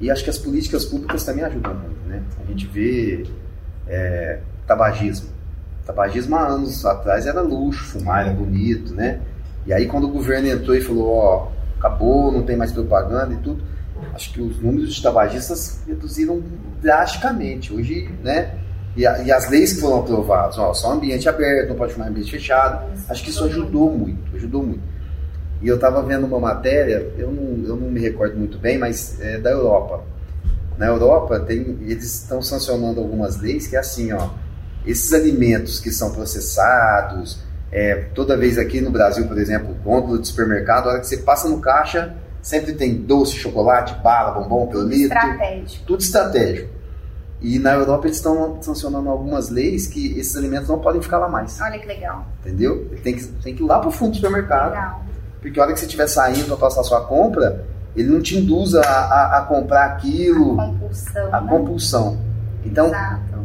[0.00, 2.22] E acho que as políticas públicas também ajudam muito, né?
[2.42, 3.26] A gente vê
[3.86, 5.28] é, tabagismo.
[5.84, 9.20] Tabagismo há anos atrás era luxo, fumar era bonito, né?
[9.66, 13.36] E aí quando o governo entrou e falou, ó, acabou, não tem mais propaganda e
[13.38, 13.62] tudo,
[14.14, 16.42] acho que os números de tabagistas reduziram
[16.80, 17.74] drasticamente.
[17.74, 18.54] Hoje, né?
[18.96, 22.08] E, a- e as leis que foram aprovadas, ó, só ambiente aberto, não pode fumar
[22.08, 22.86] em ambiente fechado.
[23.08, 24.82] Acho que isso ajudou muito, ajudou muito.
[25.62, 29.20] E eu estava vendo uma matéria, eu não, eu não me recordo muito bem, mas
[29.20, 30.02] é da Europa.
[30.78, 34.30] Na Europa, tem, eles estão sancionando algumas leis que é assim, ó,
[34.86, 37.38] esses alimentos que são processados,
[37.70, 41.18] é, toda vez aqui no Brasil, por exemplo, gôndola de supermercado, a hora que você
[41.18, 45.84] passa no caixa, sempre tem doce, chocolate, bala, bombom, Tudo pirulito, estratégico.
[45.86, 46.79] tudo estratégico.
[47.42, 51.28] E na Europa eles estão sancionando algumas leis que esses alimentos não podem ficar lá
[51.28, 52.26] mais, Olha que legal.
[52.40, 52.86] entendeu?
[52.92, 54.70] Ele tem que, tem que ir lá pro fundo do supermercado.
[54.72, 55.02] Legal.
[55.40, 57.64] Porque a hora que você estiver saindo para passar sua compra,
[57.96, 61.28] ele não te induza a, a- a comprar aquilo, Compulsão.
[61.34, 61.48] a né?
[61.48, 62.18] compulsão.
[62.62, 62.92] Então,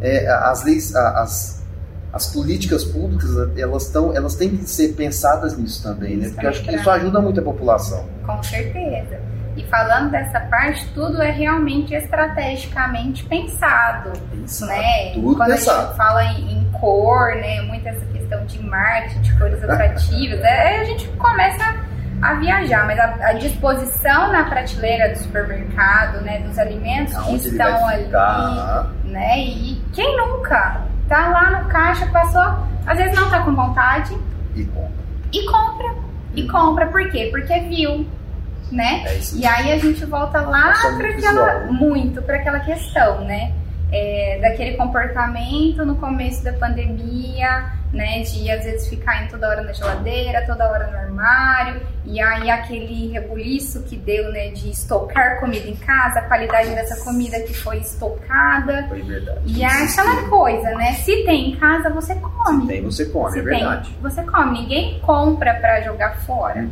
[0.01, 1.63] é, as leis, a- as,
[2.11, 6.29] as políticas públicas, elas, tão, elas têm que ser pensadas nisso também, né?
[6.29, 8.05] Porque eu acho que isso ajuda muito a população.
[8.25, 9.19] Com certeza.
[9.55, 14.11] E falando dessa parte, tudo é realmente estrategicamente pensado,
[14.67, 15.11] né?
[15.13, 15.87] Tudo Quando a pensado.
[15.87, 17.61] gente fala em, em cor, né?
[17.61, 21.75] Muito essa questão de marketing, de cores atrativas, é, a gente começa
[22.21, 26.39] a viajar, mas a, a disposição na prateleira do supermercado, né?
[26.39, 28.09] Dos alimentos que Aonde ele estão ali,
[29.05, 29.39] né?
[29.39, 32.41] E quem nunca tá lá no caixa, passou
[32.85, 34.17] Às vezes não tá com vontade
[34.55, 34.91] E compra.
[35.31, 35.95] e compra.
[36.35, 37.29] E compra, por quê?
[37.31, 38.05] Porque viu,
[38.71, 39.03] né?
[39.05, 39.19] É.
[39.33, 43.53] E aí a gente volta lá para aquela muito para aquela questão, né?
[43.91, 48.21] É, daquele comportamento no começo da pandemia, né?
[48.23, 52.49] De às vezes ficar em toda hora na geladeira, toda hora no armário, e aí
[52.49, 54.49] aquele rebuliço que deu, né?
[54.49, 58.85] De estocar comida em casa, a qualidade dessa comida que foi estocada.
[58.89, 59.39] Foi verdade.
[59.45, 60.93] E é aquela coisa, né?
[60.93, 62.67] Se tem em casa, você come.
[62.67, 63.89] Tem, você come, Se é verdade.
[63.91, 64.61] tem, você come.
[64.61, 66.67] Ninguém compra pra jogar fora,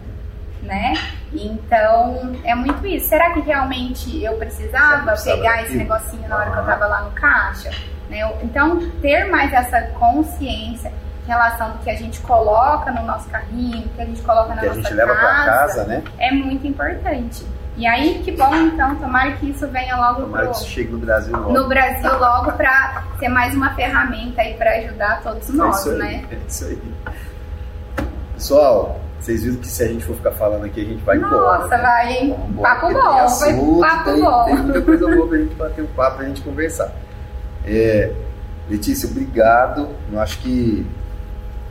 [0.63, 0.93] né?
[1.33, 3.09] Então, é muito isso.
[3.09, 7.01] Será que realmente eu precisava, Precisava pegar esse negocinho na hora que eu tava lá
[7.01, 7.71] no caixa?
[8.09, 8.19] Né?
[8.43, 10.91] Então, ter mais essa consciência
[11.23, 14.61] em relação do que a gente coloca no nosso carrinho, que a gente coloca na
[14.61, 16.03] Que a nossa gente leva pra casa, né?
[16.19, 17.45] é muito importante.
[17.75, 20.99] E aí, que bom, então, tomara que isso venha logo Tomara pro, que chegue no
[20.99, 21.53] Brasil logo.
[21.53, 25.97] no Brasil logo para ser mais uma ferramenta aí para ajudar todos É nós, aí,
[25.97, 26.25] né?
[26.31, 26.79] É isso aí.
[28.35, 31.59] Pessoal, vocês viram que se a gente for ficar falando aqui, a gente vai embora.
[31.59, 31.81] Nossa, né?
[31.81, 32.29] vai, hein?
[32.31, 34.43] Vamos embora, Papo bom, assunto, papo tem, bom.
[34.45, 36.91] Tem muita coisa boa pra gente bater um papo, pra gente conversar.
[37.65, 38.11] É,
[38.69, 39.89] Letícia, obrigado.
[40.11, 40.85] Eu acho que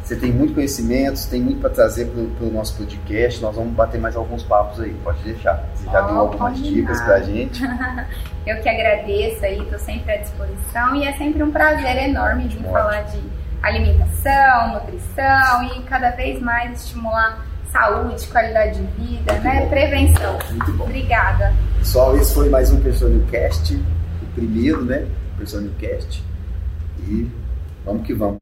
[0.03, 3.41] você tem muito conhecimento, você tem muito para trazer para o nosso podcast.
[3.43, 5.63] Nós vamos bater mais alguns papos aí, pode deixar.
[5.75, 6.75] Você já Ó, deu algumas combinado.
[6.75, 7.63] dicas pra gente.
[8.47, 12.57] Eu que agradeço aí, tô sempre à disposição e é sempre um prazer enorme de
[12.57, 12.73] Ótimo.
[12.73, 13.21] falar de
[13.63, 19.61] alimentação, nutrição e cada vez mais estimular saúde, qualidade de vida, né?
[19.61, 19.69] bom.
[19.69, 20.39] Prevenção.
[20.51, 20.85] Muito bom.
[20.85, 21.55] Obrigada.
[21.79, 25.07] Pessoal, esse foi mais um Personal Cast, o primeiro, né?
[25.39, 26.23] Personal Cast.
[27.09, 27.31] E
[27.85, 28.39] vamos que vamos.